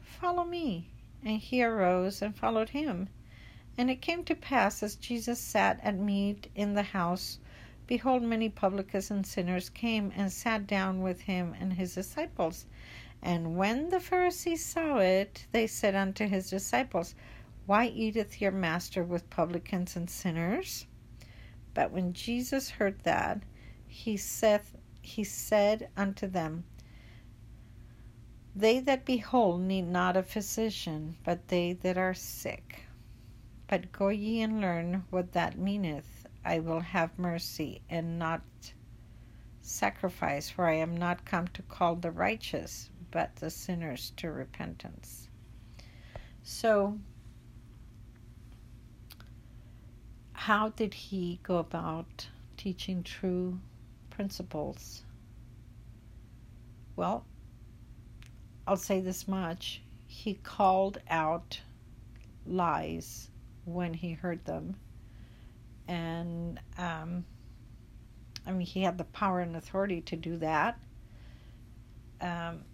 Follow 0.00 0.44
me. 0.44 0.88
And 1.22 1.38
he 1.38 1.62
arose 1.62 2.22
and 2.22 2.34
followed 2.34 2.70
him. 2.70 3.10
And 3.76 3.90
it 3.90 4.00
came 4.00 4.24
to 4.24 4.34
pass, 4.34 4.82
as 4.82 4.96
Jesus 4.96 5.38
sat 5.38 5.78
at 5.82 5.98
meat 5.98 6.50
in 6.54 6.72
the 6.72 6.84
house, 6.84 7.38
behold, 7.86 8.22
many 8.22 8.48
publicans 8.48 9.10
and 9.10 9.26
sinners 9.26 9.68
came 9.68 10.10
and 10.16 10.32
sat 10.32 10.66
down 10.66 11.02
with 11.02 11.20
him 11.20 11.54
and 11.60 11.74
his 11.74 11.94
disciples. 11.94 12.64
And 13.26 13.56
when 13.56 13.88
the 13.88 14.00
Pharisees 14.00 14.62
saw 14.62 14.98
it, 14.98 15.46
they 15.50 15.66
said 15.66 15.94
unto 15.94 16.28
his 16.28 16.50
disciples, 16.50 17.14
Why 17.64 17.86
eateth 17.86 18.38
your 18.38 18.52
master 18.52 19.02
with 19.02 19.30
publicans 19.30 19.96
and 19.96 20.10
sinners? 20.10 20.86
But 21.72 21.90
when 21.90 22.12
Jesus 22.12 22.68
heard 22.68 23.00
that, 23.04 23.40
he 23.86 24.18
saith 24.18 24.76
he 25.00 25.24
said 25.24 25.88
unto 25.96 26.26
them, 26.26 26.64
They 28.54 28.78
that 28.80 29.06
be 29.06 29.16
whole 29.16 29.56
need 29.56 29.88
not 29.88 30.18
a 30.18 30.22
physician, 30.22 31.16
but 31.24 31.48
they 31.48 31.72
that 31.72 31.96
are 31.96 32.12
sick. 32.12 32.82
But 33.68 33.90
go 33.90 34.10
ye 34.10 34.42
and 34.42 34.60
learn 34.60 35.04
what 35.08 35.32
that 35.32 35.56
meaneth. 35.56 36.26
I 36.44 36.58
will 36.58 36.80
have 36.80 37.18
mercy 37.18 37.80
and 37.88 38.18
not 38.18 38.42
sacrifice, 39.62 40.50
for 40.50 40.66
I 40.66 40.74
am 40.74 40.94
not 40.94 41.24
come 41.24 41.48
to 41.48 41.62
call 41.62 41.96
the 41.96 42.10
righteous, 42.10 42.90
but 43.14 43.36
the 43.36 43.48
sinners 43.48 44.12
to 44.16 44.32
repentance. 44.32 45.28
So 46.42 46.98
how 50.32 50.70
did 50.70 50.92
he 50.92 51.38
go 51.44 51.58
about 51.58 52.26
teaching 52.56 53.04
true 53.04 53.60
principles? 54.10 55.04
Well, 56.96 57.24
I'll 58.66 58.76
say 58.76 59.00
this 59.00 59.28
much. 59.28 59.80
He 60.08 60.34
called 60.34 60.98
out 61.08 61.60
lies 62.44 63.30
when 63.64 63.94
he 63.94 64.12
heard 64.12 64.44
them. 64.44 64.74
And, 65.86 66.58
um, 66.76 67.24
I 68.44 68.50
mean, 68.50 68.66
he 68.66 68.82
had 68.82 68.98
the 68.98 69.04
power 69.04 69.38
and 69.38 69.54
authority 69.54 70.00
to 70.00 70.16
do 70.16 70.36
that. 70.38 70.80
Um, 72.20 72.64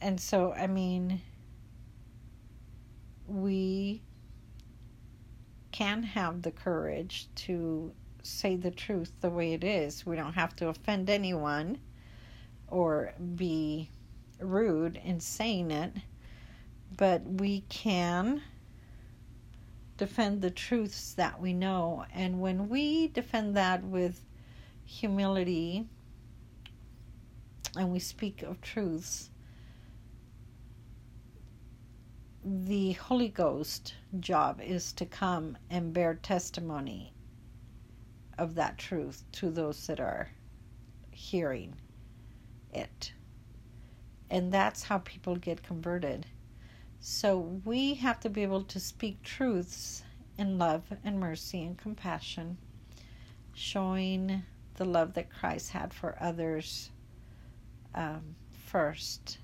and 0.00 0.20
so, 0.20 0.52
I 0.52 0.66
mean, 0.66 1.20
we 3.26 4.02
can 5.72 6.02
have 6.02 6.42
the 6.42 6.50
courage 6.50 7.28
to 7.34 7.92
say 8.22 8.56
the 8.56 8.70
truth 8.70 9.12
the 9.20 9.30
way 9.30 9.52
it 9.52 9.64
is. 9.64 10.04
We 10.04 10.16
don't 10.16 10.34
have 10.34 10.54
to 10.56 10.68
offend 10.68 11.08
anyone 11.08 11.78
or 12.68 13.14
be 13.34 13.90
rude 14.40 15.00
in 15.04 15.20
saying 15.20 15.70
it, 15.70 15.92
but 16.96 17.22
we 17.24 17.62
can 17.68 18.42
defend 19.96 20.40
the 20.40 20.50
truths 20.50 21.14
that 21.14 21.40
we 21.40 21.52
know. 21.52 22.04
And 22.14 22.40
when 22.40 22.68
we 22.68 23.08
defend 23.08 23.56
that 23.56 23.84
with 23.84 24.24
humility 24.84 25.86
and 27.76 27.92
we 27.92 27.98
speak 27.98 28.42
of 28.42 28.60
truths, 28.60 29.30
the 32.44 32.92
Holy 32.92 33.28
Ghost 33.28 33.94
job 34.18 34.60
is 34.60 34.92
to 34.94 35.04
come 35.04 35.58
and 35.68 35.92
bear 35.92 36.14
testimony 36.14 37.12
of 38.38 38.54
that 38.54 38.78
truth 38.78 39.24
to 39.32 39.50
those 39.50 39.86
that 39.86 40.00
are 40.00 40.30
hearing 41.10 41.74
it. 42.72 43.12
And 44.30 44.52
that's 44.52 44.84
how 44.84 44.98
people 44.98 45.36
get 45.36 45.62
converted. 45.62 46.26
So 47.00 47.60
we 47.64 47.94
have 47.94 48.20
to 48.20 48.30
be 48.30 48.42
able 48.42 48.62
to 48.64 48.80
speak 48.80 49.22
truths 49.22 50.02
in 50.38 50.58
love 50.58 50.84
and 51.04 51.20
mercy 51.20 51.62
and 51.62 51.76
compassion, 51.76 52.56
showing 53.52 54.42
the 54.76 54.84
love 54.86 55.12
that 55.14 55.30
Christ 55.30 55.72
had 55.72 55.92
for 55.92 56.16
others 56.20 56.90
um, 57.94 58.36
first. 58.50 59.38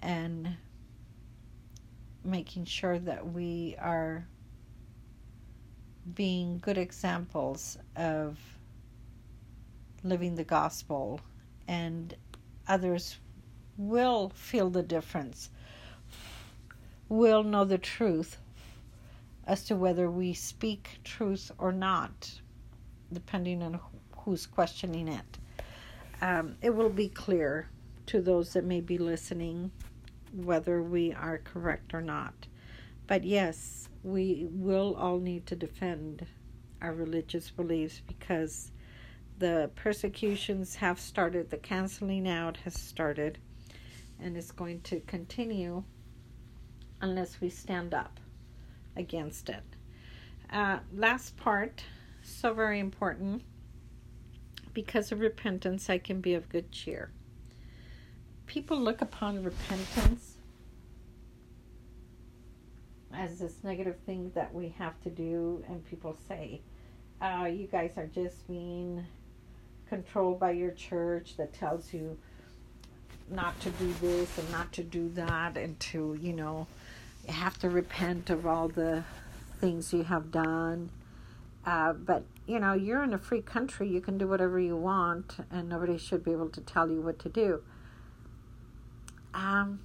And 0.00 0.56
making 2.24 2.64
sure 2.64 2.98
that 2.98 3.32
we 3.32 3.76
are 3.80 4.26
being 6.14 6.58
good 6.58 6.78
examples 6.78 7.78
of 7.96 8.38
living 10.02 10.34
the 10.34 10.44
gospel 10.44 11.20
and 11.68 12.14
others 12.66 13.18
will 13.76 14.30
feel 14.30 14.70
the 14.70 14.82
difference 14.82 15.50
will 17.08 17.42
know 17.42 17.64
the 17.64 17.78
truth 17.78 18.38
as 19.46 19.64
to 19.64 19.74
whether 19.74 20.10
we 20.10 20.32
speak 20.32 21.00
truth 21.04 21.50
or 21.58 21.72
not 21.72 22.40
depending 23.12 23.62
on 23.62 23.80
who's 24.18 24.46
questioning 24.46 25.08
it. 25.08 25.38
Um, 26.22 26.56
it 26.62 26.70
will 26.70 26.90
be 26.90 27.08
clear 27.08 27.68
to 28.06 28.20
those 28.20 28.52
that 28.52 28.64
may 28.64 28.80
be 28.80 28.98
listening 28.98 29.72
whether 30.32 30.82
we 30.82 31.12
are 31.12 31.38
correct 31.38 31.94
or 31.94 32.00
not. 32.00 32.46
But 33.06 33.24
yes, 33.24 33.88
we 34.02 34.46
will 34.50 34.94
all 34.94 35.18
need 35.18 35.46
to 35.46 35.56
defend 35.56 36.26
our 36.80 36.92
religious 36.92 37.50
beliefs 37.50 38.00
because 38.06 38.70
the 39.38 39.70
persecutions 39.74 40.76
have 40.76 41.00
started, 41.00 41.50
the 41.50 41.56
canceling 41.56 42.28
out 42.28 42.58
has 42.58 42.74
started, 42.74 43.38
and 44.20 44.36
it's 44.36 44.52
going 44.52 44.80
to 44.82 45.00
continue 45.00 45.82
unless 47.00 47.40
we 47.40 47.48
stand 47.48 47.94
up 47.94 48.20
against 48.96 49.48
it. 49.48 49.64
Uh, 50.50 50.78
last 50.94 51.36
part, 51.36 51.82
so 52.22 52.52
very 52.52 52.78
important. 52.78 53.42
Because 54.72 55.10
of 55.10 55.20
repentance, 55.20 55.90
I 55.90 55.98
can 55.98 56.20
be 56.20 56.34
of 56.34 56.48
good 56.48 56.70
cheer 56.70 57.10
people 58.50 58.76
look 58.76 59.00
upon 59.00 59.44
repentance 59.44 60.34
as 63.14 63.38
this 63.38 63.62
negative 63.62 63.96
thing 64.04 64.32
that 64.34 64.52
we 64.52 64.74
have 64.76 65.00
to 65.02 65.08
do, 65.08 65.62
and 65.68 65.88
people 65.88 66.16
say, 66.26 66.60
uh, 67.22 67.46
you 67.48 67.68
guys 67.68 67.92
are 67.96 68.08
just 68.08 68.48
being 68.48 69.06
controlled 69.88 70.40
by 70.40 70.50
your 70.50 70.72
church 70.72 71.36
that 71.36 71.52
tells 71.52 71.92
you 71.92 72.18
not 73.30 73.58
to 73.60 73.70
do 73.70 73.94
this 74.00 74.36
and 74.36 74.50
not 74.50 74.72
to 74.72 74.82
do 74.82 75.08
that, 75.10 75.56
and 75.56 75.78
to, 75.78 76.18
you 76.20 76.32
know, 76.32 76.66
have 77.28 77.56
to 77.56 77.70
repent 77.70 78.30
of 78.30 78.46
all 78.46 78.66
the 78.66 79.04
things 79.60 79.92
you 79.92 80.02
have 80.02 80.32
done. 80.32 80.90
Uh, 81.64 81.92
but 81.92 82.24
you 82.48 82.58
know, 82.58 82.72
you're 82.72 83.04
in 83.04 83.14
a 83.14 83.18
free 83.18 83.42
country. 83.42 83.88
You 83.88 84.00
can 84.00 84.18
do 84.18 84.26
whatever 84.26 84.58
you 84.58 84.76
want, 84.76 85.36
and 85.52 85.68
nobody 85.68 85.98
should 85.98 86.24
be 86.24 86.32
able 86.32 86.48
to 86.48 86.60
tell 86.60 86.90
you 86.90 87.00
what 87.00 87.20
to 87.20 87.28
do. 87.28 87.62
Um, 89.34 89.80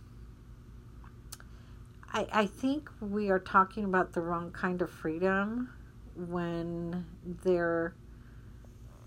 I, 2.11 2.27
I 2.31 2.45
think 2.45 2.89
we 3.01 3.29
are 3.29 3.39
talking 3.39 3.83
about 3.83 4.13
the 4.13 4.21
wrong 4.21 4.51
kind 4.51 4.81
of 4.81 4.89
freedom 4.89 5.69
when 6.15 7.05
they're 7.43 7.93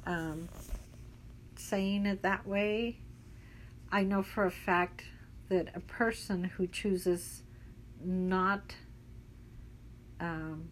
um, 0.06 0.48
saying 1.56 2.06
it 2.06 2.22
that 2.22 2.46
way. 2.46 2.98
I 3.90 4.04
know 4.04 4.22
for 4.22 4.44
a 4.44 4.50
fact 4.50 5.04
that 5.48 5.70
a 5.74 5.80
person 5.80 6.44
who 6.44 6.66
chooses 6.66 7.42
not 8.04 8.74
um, 10.20 10.68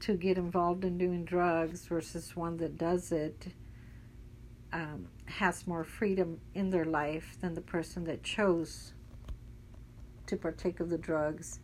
to 0.00 0.14
get 0.16 0.38
involved 0.38 0.84
in 0.84 0.98
doing 0.98 1.24
drugs 1.24 1.86
versus 1.86 2.36
one 2.36 2.58
that 2.58 2.78
does 2.78 3.10
it 3.10 3.48
um, 4.72 5.08
has 5.26 5.66
more 5.66 5.84
freedom 5.84 6.40
in 6.54 6.70
their 6.70 6.84
life 6.84 7.36
than 7.40 7.54
the 7.54 7.60
person 7.60 8.04
that 8.04 8.22
chose 8.22 8.92
to 10.26 10.36
partake 10.36 10.80
of 10.80 10.90
the 10.90 10.98
drugs 10.98 11.60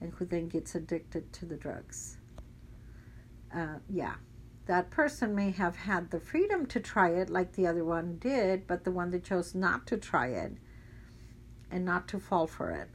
and 0.00 0.12
who 0.14 0.24
then 0.24 0.48
gets 0.48 0.74
addicted 0.74 1.32
to 1.32 1.46
the 1.46 1.56
drugs. 1.56 2.18
Uh, 3.54 3.78
yeah, 3.88 4.14
that 4.66 4.90
person 4.90 5.34
may 5.34 5.50
have 5.50 5.76
had 5.76 6.10
the 6.10 6.20
freedom 6.20 6.66
to 6.66 6.80
try 6.80 7.10
it 7.10 7.30
like 7.30 7.52
the 7.52 7.66
other 7.66 7.84
one 7.84 8.18
did, 8.18 8.66
but 8.66 8.84
the 8.84 8.90
one 8.90 9.10
that 9.10 9.24
chose 9.24 9.54
not 9.54 9.86
to 9.86 9.96
try 9.96 10.28
it 10.28 10.52
and 11.70 11.84
not 11.84 12.08
to 12.08 12.18
fall 12.18 12.46
for 12.46 12.70
it 12.70 12.90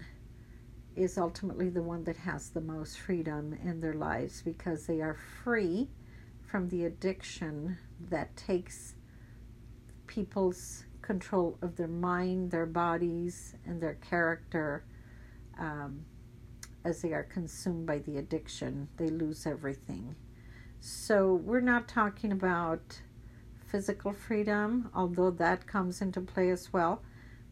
is 0.95 1.17
ultimately 1.17 1.69
the 1.69 1.82
one 1.82 2.04
that 2.04 2.17
has 2.17 2.50
the 2.50 2.62
most 2.62 3.00
freedom 3.00 3.58
in 3.63 3.80
their 3.80 3.93
lives 3.93 4.41
because 4.41 4.86
they 4.86 5.02
are 5.02 5.17
free 5.43 5.89
from 6.45 6.67
the 6.67 6.84
addiction 6.84 7.78
that 8.10 8.36
takes 8.36 8.95
people's 10.12 10.84
control 11.02 11.58
of 11.62 11.78
their 11.78 11.88
mind, 11.88 12.52
their 12.52 12.65
bodies, 12.65 13.56
and 13.65 13.82
their 13.82 13.95
character 13.95 14.84
um, 15.58 16.06
as 16.84 17.02
they 17.02 17.13
are 17.13 17.24
consumed 17.24 17.86
by 17.86 17.97
the 18.00 18.17
addiction. 18.17 18.89
They 18.97 19.08
lose 19.08 19.47
everything. 19.47 20.15
So, 20.82 21.36
we're 21.36 21.62
not 21.62 21.88
talking 21.88 22.34
about 22.34 23.00
physical 23.67 24.12
freedom, 24.12 24.89
although 24.93 25.32
that 25.32 25.65
comes 25.65 26.02
into 26.02 26.19
play 26.19 26.50
as 26.50 26.74
well, 26.74 27.02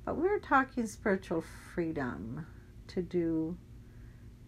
but 0.03 0.17
we're 0.17 0.39
talking 0.39 0.85
spiritual 0.85 1.43
freedom 1.73 2.45
to 2.87 3.01
do 3.01 3.57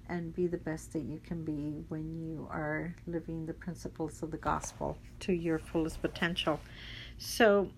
and 0.09 0.35
be 0.35 0.47
the 0.47 0.57
best 0.57 0.91
that 0.91 1.03
you 1.03 1.21
can 1.23 1.45
be 1.45 1.85
when 1.87 2.11
you 2.19 2.45
are 2.51 2.93
living 3.07 3.45
the 3.45 3.53
principles 3.53 4.21
of 4.21 4.31
the 4.31 4.37
gospel 4.37 4.97
to 5.21 5.31
your 5.31 5.57
fullest 5.57 6.01
potential. 6.01 6.59
So, 7.17 7.69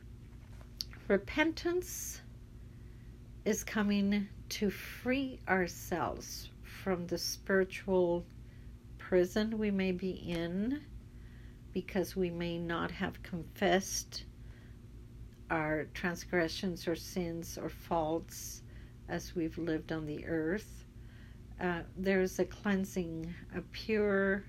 repentance 1.08 2.22
is 3.46 3.64
coming 3.64 4.28
to 4.50 4.70
free 4.70 5.40
ourselves 5.48 6.50
from 6.64 7.06
the 7.08 7.18
spiritual 7.18 8.26
prison 8.98 9.58
we 9.58 9.70
may 9.70 9.92
be 9.92 10.12
in 10.12 10.82
because 11.74 12.16
we 12.16 12.30
may 12.30 12.58
not 12.58 12.92
have 12.92 13.22
confessed 13.24 14.24
our 15.50 15.86
transgressions 15.94 16.88
or 16.88 16.96
sins 16.96 17.58
or 17.62 17.70
faults 17.70 18.62
as 19.10 19.36
we've 19.36 19.58
lived 19.58 19.92
on 19.92 20.06
the 20.06 20.26
earth. 20.26 20.86
Uh, 21.60 21.82
there's 21.98 22.40
a 22.40 22.46
cleansing, 22.46 23.34
a 23.56 23.62
pure 23.72 24.44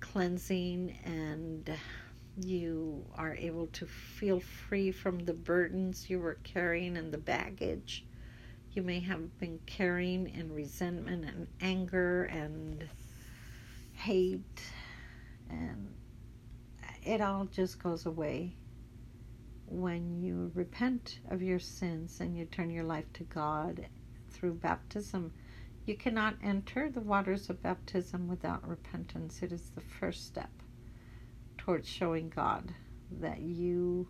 cleansing, 0.00 0.98
and 1.04 1.70
you 2.44 3.04
are 3.14 3.34
able 3.34 3.66
to 3.68 3.86
feel 3.86 4.40
free 4.40 4.92
from 4.92 5.20
the 5.20 5.34
burdens 5.34 6.08
you 6.08 6.18
were 6.18 6.38
carrying 6.44 6.96
and 6.96 7.12
the 7.12 7.18
baggage 7.18 8.04
you 8.72 8.82
may 8.82 9.00
have 9.00 9.38
been 9.38 9.58
carrying 9.66 10.28
in 10.28 10.52
resentment 10.52 11.24
and 11.24 11.48
anger 11.60 12.24
and 12.24 12.88
hate, 13.92 14.62
and 15.48 15.92
it 17.04 17.20
all 17.20 17.46
just 17.46 17.82
goes 17.82 18.06
away 18.06 18.54
when 19.66 20.20
you 20.20 20.52
repent 20.54 21.18
of 21.30 21.42
your 21.42 21.58
sins 21.58 22.20
and 22.20 22.36
you 22.36 22.44
turn 22.44 22.70
your 22.70 22.84
life 22.84 23.12
to 23.12 23.24
God 23.24 23.86
through 24.30 24.54
baptism. 24.54 25.32
You 25.86 25.96
cannot 25.96 26.36
enter 26.42 26.88
the 26.88 27.00
waters 27.00 27.50
of 27.50 27.62
baptism 27.62 28.28
without 28.28 28.66
repentance. 28.68 29.42
It 29.42 29.50
is 29.50 29.70
the 29.70 29.80
first 29.80 30.26
step 30.26 30.50
towards 31.60 31.88
showing 31.88 32.28
God 32.28 32.72
that 33.20 33.40
you 33.40 34.08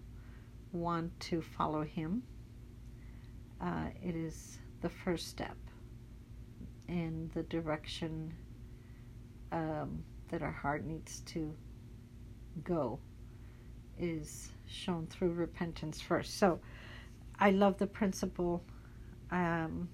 want 0.72 1.18
to 1.20 1.42
follow 1.42 1.82
Him 1.82 2.22
uh, 3.60 3.86
it 4.02 4.16
is 4.16 4.58
the 4.80 4.88
first 4.88 5.28
step 5.28 5.56
in 6.88 7.30
the 7.34 7.42
direction 7.44 8.32
um, 9.52 10.02
that 10.30 10.42
our 10.42 10.52
heart 10.52 10.84
needs 10.84 11.20
to 11.20 11.54
go 12.64 12.98
is 13.98 14.50
shown 14.66 15.06
through 15.08 15.32
repentance 15.32 16.00
first. 16.00 16.38
So 16.38 16.60
I 17.38 17.50
love 17.50 17.78
the 17.78 17.86
principle, 17.86 18.64
um, 19.30 19.88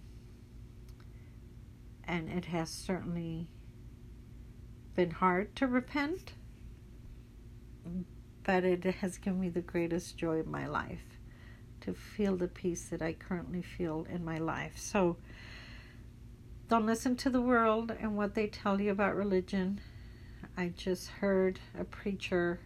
and 2.04 2.28
it 2.28 2.44
has 2.44 2.70
certainly 2.70 3.48
been 4.94 5.10
hard 5.10 5.56
to 5.56 5.66
repent, 5.66 6.34
but 8.44 8.64
it 8.64 8.84
has 8.84 9.18
given 9.18 9.40
me 9.40 9.48
the 9.48 9.60
greatest 9.60 10.16
joy 10.16 10.38
of 10.38 10.46
my 10.46 10.66
life 10.66 11.18
to 11.80 11.92
feel 11.94 12.36
the 12.36 12.48
peace 12.48 12.88
that 12.88 13.02
I 13.02 13.12
currently 13.12 13.62
feel 13.62 14.06
in 14.10 14.24
my 14.24 14.38
life. 14.38 14.74
So 14.76 15.16
don't 16.68 16.86
listen 16.86 17.16
to 17.16 17.30
the 17.30 17.40
world 17.40 17.92
and 18.00 18.16
what 18.16 18.34
they 18.34 18.48
tell 18.48 18.80
you 18.80 18.90
about 18.90 19.14
religion. 19.14 19.80
I 20.56 20.68
just 20.68 21.08
heard 21.08 21.60
a 21.78 21.84
preacher 21.84 22.60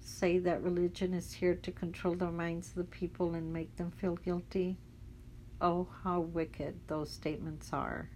say 0.00 0.38
that 0.38 0.62
religion 0.62 1.14
is 1.14 1.32
here 1.32 1.54
to 1.54 1.70
control 1.70 2.14
the 2.14 2.30
minds 2.30 2.70
of 2.70 2.74
the 2.74 2.84
people 2.84 3.34
and 3.34 3.52
make 3.52 3.76
them 3.76 3.90
feel 3.90 4.16
guilty. 4.16 4.78
Oh, 5.60 5.88
how 6.02 6.20
wicked 6.20 6.80
those 6.88 7.10
statements 7.10 7.72
are. 7.72 8.10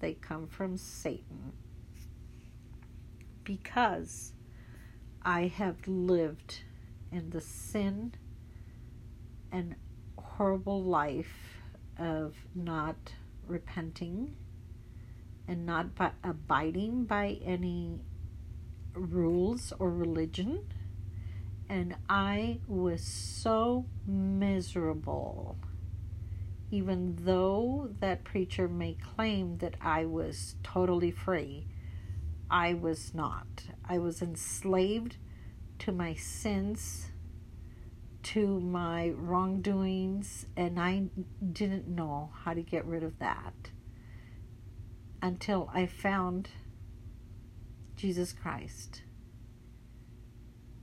They 0.00 0.14
come 0.14 0.46
from 0.48 0.76
Satan. 0.76 1.52
Because 3.44 4.32
I 5.24 5.46
have 5.46 5.86
lived 5.86 6.62
in 7.12 7.30
the 7.30 7.40
sin 7.40 8.14
and 9.52 9.76
horrible 10.18 10.82
life 10.82 11.60
of 11.98 12.34
not 12.54 12.96
repenting 13.46 14.34
and 15.46 15.64
not 15.64 15.94
by 15.94 16.12
abiding 16.24 17.04
by 17.04 17.38
any 17.44 18.00
rules 18.94 19.72
or 19.78 19.90
religion. 19.90 20.66
And 21.68 21.96
I 22.08 22.58
was 22.66 23.02
so 23.02 23.86
miserable, 24.06 25.56
even 26.70 27.16
though 27.20 27.90
that 28.00 28.24
preacher 28.24 28.68
may 28.68 28.94
claim 28.94 29.58
that 29.58 29.76
I 29.80 30.04
was 30.04 30.56
totally 30.62 31.10
free. 31.10 31.68
I 32.50 32.74
was 32.74 33.14
not. 33.14 33.46
I 33.88 33.98
was 33.98 34.22
enslaved 34.22 35.16
to 35.80 35.92
my 35.92 36.14
sins 36.14 37.12
to 38.22 38.60
my 38.60 39.10
wrongdoings, 39.10 40.46
and 40.56 40.78
I 40.78 41.04
didn't 41.52 41.88
know 41.88 42.30
how 42.44 42.54
to 42.54 42.62
get 42.62 42.84
rid 42.86 43.02
of 43.02 43.18
that 43.18 43.70
until 45.20 45.70
I 45.74 45.86
found 45.86 46.48
Jesus 47.96 48.32
Christ. 48.32 49.02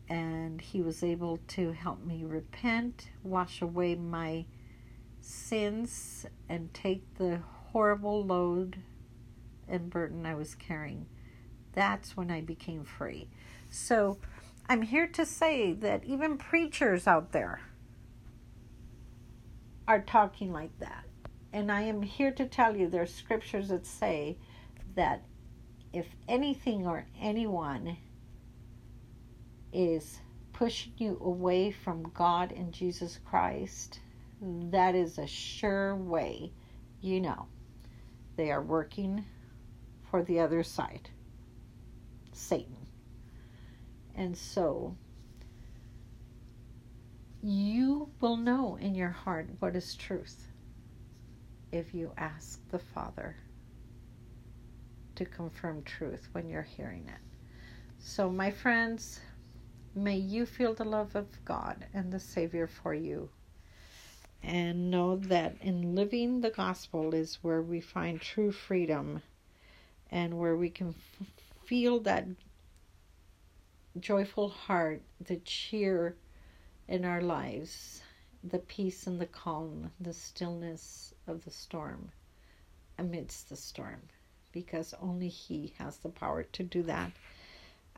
And 0.10 0.60
He 0.60 0.82
was 0.82 1.04
able 1.04 1.38
to 1.50 1.72
help 1.72 2.04
me 2.04 2.26
repent, 2.26 3.10
wash 3.24 3.62
away 3.62 3.96
my 3.96 4.46
sins, 5.22 6.26
and 6.50 6.74
take 6.74 7.18
the 7.18 7.40
horrible 7.72 8.26
load 8.26 8.78
and 9.68 9.90
burden 9.90 10.26
I 10.26 10.36
was 10.36 10.56
carrying. 10.56 11.06
That's 11.80 12.18
when 12.18 12.30
I 12.30 12.42
became 12.42 12.84
free. 12.84 13.30
So, 13.70 14.18
I'm 14.68 14.82
here 14.82 15.08
to 15.08 15.26
say 15.26 15.72
that 15.76 16.04
even 16.04 16.38
preachers 16.38 17.08
out 17.08 17.32
there 17.32 17.62
are 19.88 20.02
talking 20.02 20.52
like 20.52 20.78
that. 20.80 21.06
And 21.54 21.72
I 21.72 21.84
am 21.84 22.02
here 22.02 22.32
to 22.32 22.46
tell 22.48 22.76
you 22.76 22.90
there's 22.90 23.14
scriptures 23.14 23.70
that 23.70 23.86
say 23.86 24.38
that 24.96 25.24
if 25.94 26.06
anything 26.28 26.86
or 26.86 27.06
anyone 27.18 27.96
is 29.72 30.20
pushing 30.52 30.92
you 30.98 31.18
away 31.24 31.72
from 31.72 32.12
God 32.14 32.52
and 32.52 32.74
Jesus 32.74 33.22
Christ, 33.24 34.02
that 34.42 34.96
is 34.96 35.18
a 35.18 35.28
sure 35.28 35.96
way 35.96 36.52
you 37.00 37.22
know 37.22 37.48
they 38.36 38.52
are 38.52 38.62
working 38.62 39.24
for 40.12 40.24
the 40.24 40.42
other 40.42 40.62
side 40.62 41.10
Satan. 42.40 42.88
And 44.16 44.38
so 44.38 44.96
you 47.42 48.10
will 48.20 48.38
know 48.38 48.78
in 48.78 48.96
your 48.96 49.10
heart 49.10 49.50
what 49.60 49.76
is 49.76 49.96
truth 49.96 50.48
if 51.72 51.94
you 51.94 52.14
ask 52.18 52.60
the 52.70 52.80
Father 52.80 53.38
to 55.16 55.26
confirm 55.26 55.84
truth 55.84 56.30
when 56.32 56.50
you're 56.50 56.64
hearing 56.64 57.06
it. 57.08 57.20
So, 58.00 58.30
my 58.30 58.52
friends, 58.52 59.20
may 59.94 60.18
you 60.18 60.46
feel 60.46 60.74
the 60.74 60.86
love 60.86 61.16
of 61.16 61.28
God 61.46 61.86
and 61.94 62.12
the 62.12 62.20
Savior 62.20 62.68
for 62.68 62.94
you. 62.94 63.30
And 64.42 64.90
know 64.90 65.18
that 65.18 65.56
in 65.62 65.96
living 65.96 66.42
the 66.42 66.50
gospel 66.50 67.14
is 67.14 67.40
where 67.42 67.62
we 67.62 67.82
find 67.82 68.22
true 68.22 68.52
freedom 68.54 69.22
and 70.12 70.40
where 70.40 70.56
we 70.56 70.70
can 70.70 70.90
f- 70.90 71.28
feel 71.70 72.00
that 72.00 72.26
joyful 74.00 74.50
heart, 74.50 75.04
the 75.22 75.36
cheer 75.46 76.16
in 76.88 77.06
our 77.06 77.22
lives, 77.22 78.02
the 78.44 78.58
peace 78.58 79.06
and 79.06 79.22
the 79.22 79.28
calm, 79.28 79.92
the 80.00 80.12
stillness 80.12 81.14
of 81.28 81.46
the 81.46 81.52
storm 81.52 82.10
amidst 82.98 83.50
the 83.50 83.56
storm, 83.56 84.02
because 84.52 84.96
only 85.00 85.28
He 85.28 85.76
has 85.78 85.98
the 85.98 86.10
power 86.10 86.42
to 86.42 86.64
do 86.64 86.82
that. 86.82 87.12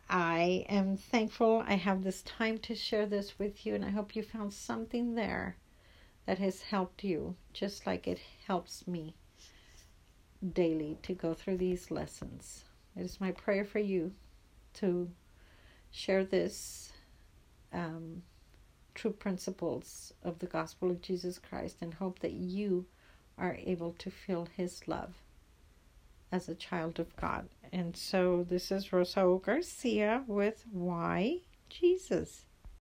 I 0.10 0.66
am 0.68 0.98
thankful 0.98 1.64
I 1.66 1.76
have 1.76 2.04
this 2.04 2.24
time 2.24 2.58
to 2.58 2.76
share 2.76 3.06
this 3.06 3.40
with 3.40 3.66
you, 3.66 3.74
and 3.74 3.86
I 3.86 3.92
hope 3.92 4.18
you 4.18 4.22
found 4.22 4.54
something 4.54 5.16
there 5.16 5.56
that 6.26 6.40
has 6.40 6.62
helped 6.62 7.06
you, 7.06 7.38
just 7.54 7.88
like 7.88 8.06
it 8.06 8.20
helps 8.46 8.86
me 8.86 9.16
daily 10.46 10.98
to 11.04 11.14
go 11.14 11.34
through 11.34 11.56
these 11.56 11.90
lessons. 11.90 12.66
It 12.96 13.02
is 13.02 13.22
my 13.22 13.32
prayer 13.32 13.66
for 13.66 13.80
you 13.80 14.12
to 14.76 15.10
share 15.92 16.24
this 16.24 16.92
um, 17.74 18.24
true 18.96 19.12
principles 19.12 20.14
of 20.24 20.40
the 20.40 20.48
gospel 20.48 20.92
of 20.92 21.02
Jesus 21.02 21.40
Christ 21.40 21.78
and 21.82 21.94
hope 21.94 22.20
that 22.20 22.34
you 22.34 22.86
are 23.38 23.58
able 23.66 23.94
to 23.94 24.10
feel 24.10 24.48
his 24.56 24.88
love 24.88 25.14
as 26.32 26.48
a 26.48 26.56
child 26.56 27.00
of 27.00 27.16
God. 27.16 27.50
And 27.72 27.96
so 27.96 28.46
this 28.48 28.72
is 28.72 28.94
Rosa. 28.94 29.40
Garcia 29.44 30.24
with 30.28 30.66
Why 30.72 31.40
Jesus. 31.70 32.46